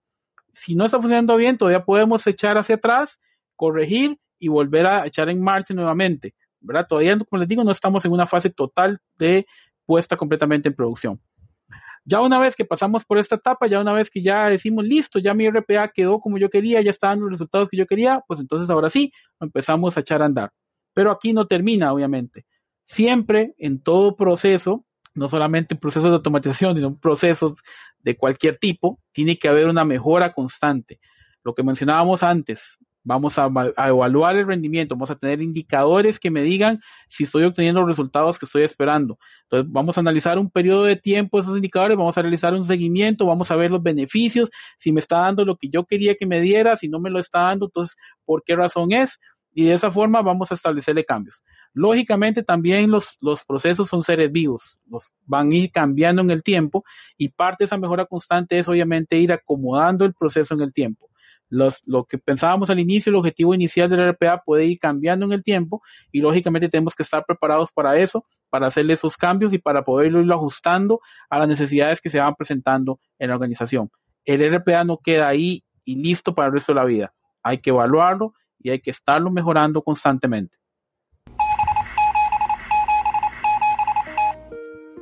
Si 0.54 0.76
no 0.76 0.86
está 0.86 1.00
funcionando 1.00 1.36
bien, 1.36 1.58
todavía 1.58 1.84
podemos 1.84 2.28
echar 2.28 2.60
hacia 2.60 2.76
atrás, 2.76 3.20
corregir 3.56 4.20
y 4.38 4.50
volver 4.50 4.86
a 4.86 5.08
echar 5.08 5.28
en 5.30 5.42
marcha 5.42 5.74
nuevamente. 5.74 6.36
¿verdad? 6.60 6.86
Todavía, 6.88 7.18
como 7.18 7.40
les 7.40 7.50
digo, 7.50 7.64
no 7.64 7.72
estamos 7.72 8.06
en 8.06 8.12
una 8.12 8.28
fase 8.28 8.52
total 8.52 9.00
de 9.18 9.48
puesta 9.84 10.16
completamente 10.16 10.70
en 10.70 10.76
producción. 10.76 11.20
Ya 12.10 12.22
una 12.22 12.40
vez 12.40 12.56
que 12.56 12.64
pasamos 12.64 13.04
por 13.04 13.18
esta 13.18 13.36
etapa, 13.36 13.68
ya 13.68 13.82
una 13.82 13.92
vez 13.92 14.10
que 14.10 14.22
ya 14.22 14.48
decimos, 14.48 14.86
listo, 14.86 15.20
ya 15.20 15.34
mi 15.34 15.46
RPA 15.46 15.90
quedó 15.90 16.22
como 16.22 16.38
yo 16.38 16.50
quería, 16.50 16.82
ya 16.82 16.92
están 16.92 17.20
los 17.20 17.30
resultados 17.30 17.68
que 17.68 17.76
yo 17.76 17.86
quería, 17.86 18.24
pues 18.26 18.40
entonces 18.40 18.70
ahora 18.70 18.90
sí, 18.90 19.12
empezamos 19.42 19.98
a 19.98 20.00
echar 20.00 20.22
a 20.22 20.26
andar. 20.26 20.54
Pero 20.94 21.12
aquí 21.12 21.34
no 21.34 21.48
termina, 21.48 21.92
obviamente. 21.92 22.46
Siempre 22.86 23.56
en 23.58 23.84
todo 23.84 24.16
proceso, 24.16 24.86
no 25.16 25.28
solamente 25.28 25.74
en 25.74 25.82
procesos 25.82 26.10
de 26.10 26.16
automatización, 26.16 26.76
sino 26.76 26.88
en 26.88 26.98
procesos 26.98 27.60
de 28.00 28.16
cualquier 28.16 28.56
tipo, 28.56 29.02
tiene 29.12 29.38
que 29.38 29.50
haber 29.50 29.68
una 29.68 29.84
mejora 29.84 30.32
constante. 30.32 31.02
Lo 31.44 31.54
que 31.54 31.64
mencionábamos 31.64 32.24
antes, 32.24 32.78
Vamos 33.08 33.40
a, 33.40 33.50
evaluar 33.88 34.36
el 34.36 34.46
rendimiento, 34.46 34.94
vamos 34.94 35.10
a 35.10 35.16
tener 35.16 35.42
indicadores 35.42 36.20
que 36.20 36.30
me 36.30 36.42
digan 36.42 36.82
si 37.08 37.24
estoy 37.24 37.46
obteniendo 37.46 37.80
los 37.80 37.92
resultados 37.92 38.38
que 38.38 38.46
estoy 38.46 38.64
esperando. 38.64 39.18
Entonces, 39.44 39.72
vamos 39.72 39.98
a 39.98 40.02
analizar 40.02 40.38
un 40.38 40.50
periodo 40.50 40.84
de 40.84 40.98
tiempo 40.98 41.40
esos 41.40 41.56
indicadores, 41.56 41.98
vamos 41.98 42.18
a 42.18 42.22
realizar 42.22 42.54
un 42.54 42.66
seguimiento, 42.66 43.26
vamos 43.26 43.50
a 43.50 43.56
ver 43.56 43.72
los 43.72 43.82
beneficios, 43.82 44.50
si 44.78 44.92
me 44.92 45.00
está 45.00 45.20
dando 45.20 45.46
lo 45.46 45.56
que 45.56 45.70
yo 45.70 45.86
quería 45.86 46.16
que 46.16 46.26
me 46.26 46.42
diera, 46.42 46.76
si 46.76 46.90
no 46.90 47.00
me 47.00 47.10
lo 47.10 47.20
está 47.20 47.44
dando, 47.44 47.68
entonces, 47.68 47.96
¿por 48.26 48.44
qué 48.44 48.58
razón 48.58 48.92
es? 48.92 49.22
Y 49.54 49.64
de 49.64 49.76
esa 49.76 49.90
forma 49.90 50.22
vamos 50.22 50.52
a 50.52 50.56
establecerle 50.56 51.06
cambios. 51.06 51.42
Lógicamente 51.74 52.44
también 52.44 52.92
los, 52.92 53.16
los 53.22 53.46
procesos 53.46 53.88
son 53.88 54.04
seres 54.04 54.34
vivos, 54.34 54.78
los 54.86 55.14
van 55.26 55.54
a 55.54 55.56
ir 55.56 55.72
cambiando 55.72 56.22
en 56.24 56.32
el 56.32 56.44
tiempo 56.44 56.84
y 57.18 57.30
parte 57.30 57.64
de 57.64 57.66
esa 57.68 57.78
mejora 57.78 58.06
constante 58.06 58.60
es 58.60 58.68
obviamente 58.68 59.18
ir 59.18 59.32
acomodando 59.32 60.04
el 60.04 60.14
proceso 60.14 60.54
en 60.54 60.60
el 60.60 60.74
tiempo 60.74 61.08
lo 61.50 62.04
que 62.06 62.18
pensábamos 62.18 62.70
al 62.70 62.80
inicio, 62.80 63.10
el 63.10 63.16
objetivo 63.16 63.54
inicial 63.54 63.90
del 63.90 64.10
RPA 64.12 64.42
puede 64.46 64.66
ir 64.66 64.80
cambiando 64.80 65.26
en 65.26 65.32
el 65.32 65.44
tiempo 65.44 65.82
y 66.12 66.20
lógicamente 66.20 66.70
tenemos 66.70 66.94
que 66.94 67.04
estar 67.04 67.26
preparados 67.26 67.72
para 67.72 67.98
eso, 67.98 68.26
para 68.50 68.68
hacerle 68.68 68.94
esos 68.94 69.16
cambios 69.18 69.54
y 69.54 69.58
para 69.58 69.84
poderlo 69.84 70.20
irlo 70.20 70.36
ajustando 70.36 71.00
a 71.30 71.40
las 71.40 71.48
necesidades 71.48 72.02
que 72.02 72.10
se 72.10 72.20
van 72.20 72.36
presentando 72.36 73.00
en 73.20 73.30
la 73.30 73.36
organización. 73.36 73.90
El 74.26 74.42
RPA 74.54 74.84
no 74.84 74.98
queda 74.98 75.28
ahí 75.28 75.64
y 75.86 75.96
listo 75.96 76.36
para 76.36 76.48
el 76.48 76.54
resto 76.54 76.74
de 76.74 76.80
la 76.80 76.86
vida. 76.86 77.14
Hay 77.44 77.60
que 77.60 77.70
evaluarlo 77.70 78.34
y 78.60 78.70
hay 78.72 78.82
que 78.82 78.92
estarlo 78.92 79.32
mejorando 79.32 79.82
constantemente. 79.82 80.58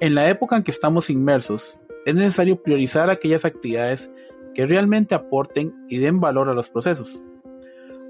En 0.01 0.13
la 0.13 0.29
época 0.29 0.57
en 0.57 0.63
que 0.63 0.71
estamos 0.71 1.09
inmersos, 1.09 1.79
es 2.05 2.13
necesario 2.13 2.61
priorizar 2.61 3.09
aquellas 3.09 3.45
actividades 3.45 4.11
que 4.55 4.65
realmente 4.65 5.13
aporten 5.13 5.73
y 5.89 5.99
den 5.99 6.19
valor 6.19 6.49
a 6.49 6.53
los 6.53 6.69
procesos. 6.69 7.21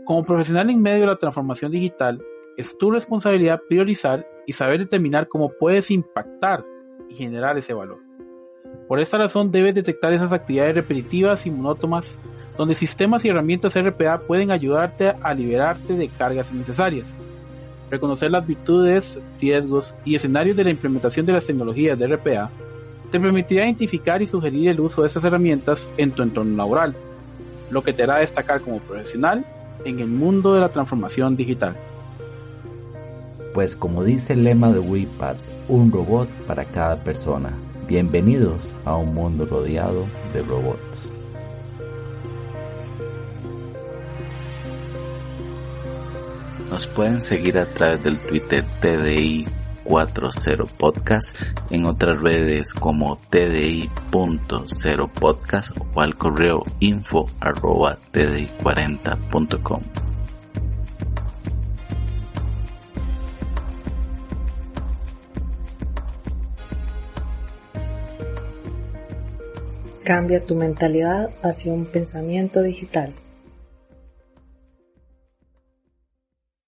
Como 0.05 0.23
profesional 0.23 0.69
en 0.69 0.81
medio 0.81 1.01
de 1.01 1.07
la 1.07 1.17
transformación 1.17 1.71
digital, 1.71 2.23
es 2.57 2.77
tu 2.77 2.91
responsabilidad 2.91 3.61
priorizar 3.67 4.25
y 4.45 4.53
saber 4.53 4.79
determinar 4.79 5.27
cómo 5.27 5.49
puedes 5.49 5.91
impactar 5.91 6.63
y 7.09 7.15
generar 7.15 7.57
ese 7.57 7.73
valor. 7.73 7.99
Por 8.87 8.99
esta 8.99 9.17
razón 9.17 9.51
debes 9.51 9.73
detectar 9.73 10.13
esas 10.13 10.31
actividades 10.31 10.75
repetitivas 10.75 11.45
y 11.45 11.51
monótonas 11.51 12.17
donde 12.57 12.75
sistemas 12.75 13.25
y 13.25 13.29
herramientas 13.29 13.75
RPA 13.75 14.19
pueden 14.19 14.51
ayudarte 14.51 15.13
a 15.21 15.33
liberarte 15.33 15.93
de 15.93 16.07
cargas 16.07 16.51
innecesarias. 16.51 17.07
Reconocer 17.89 18.31
las 18.31 18.47
virtudes, 18.47 19.19
riesgos 19.41 19.93
y 20.05 20.15
escenarios 20.15 20.55
de 20.55 20.63
la 20.63 20.69
implementación 20.69 21.25
de 21.25 21.33
las 21.33 21.45
tecnologías 21.45 21.97
de 21.99 22.07
RPA 22.07 22.49
te 23.15 23.19
permitirá 23.21 23.63
identificar 23.63 24.21
y 24.21 24.27
sugerir 24.27 24.67
el 24.67 24.81
uso 24.81 25.01
de 25.01 25.07
estas 25.07 25.23
herramientas 25.23 25.87
en 25.95 26.11
tu 26.11 26.21
entorno 26.21 26.57
laboral, 26.57 26.93
lo 27.69 27.81
que 27.81 27.93
te 27.93 28.03
hará 28.03 28.17
destacar 28.17 28.59
como 28.59 28.79
profesional 28.79 29.45
en 29.85 30.01
el 30.01 30.07
mundo 30.07 30.53
de 30.53 30.59
la 30.59 30.67
transformación 30.67 31.37
digital. 31.37 31.77
Pues 33.53 33.77
como 33.77 34.03
dice 34.03 34.33
el 34.33 34.43
lema 34.43 34.69
de 34.73 34.79
WIPAD, 34.79 35.37
un 35.69 35.93
robot 35.93 36.27
para 36.45 36.65
cada 36.65 36.97
persona. 36.97 37.53
Bienvenidos 37.87 38.75
a 38.83 38.97
un 38.97 39.13
mundo 39.13 39.45
rodeado 39.45 40.05
de 40.33 40.41
robots. 40.41 41.09
Nos 46.69 46.85
pueden 46.87 47.21
seguir 47.21 47.57
a 47.59 47.65
través 47.65 48.03
del 48.03 48.19
Twitter 48.19 48.65
TDI 48.81 49.47
40 49.85 50.65
Podcast, 50.77 51.35
en 51.69 51.85
otras 51.85 52.19
redes 52.19 52.73
como 52.73 53.17
tdi.0 53.29 55.11
podcast 55.11 55.71
o 55.93 56.01
al 56.01 56.15
correo 56.17 56.63
info 56.79 57.29
arroba 57.39 57.99
tdi40.com. 58.11 59.81
Cambia 70.03 70.45
tu 70.45 70.55
mentalidad 70.55 71.29
hacia 71.41 71.73
un 71.73 71.85
pensamiento 71.85 72.61
digital. 72.61 73.13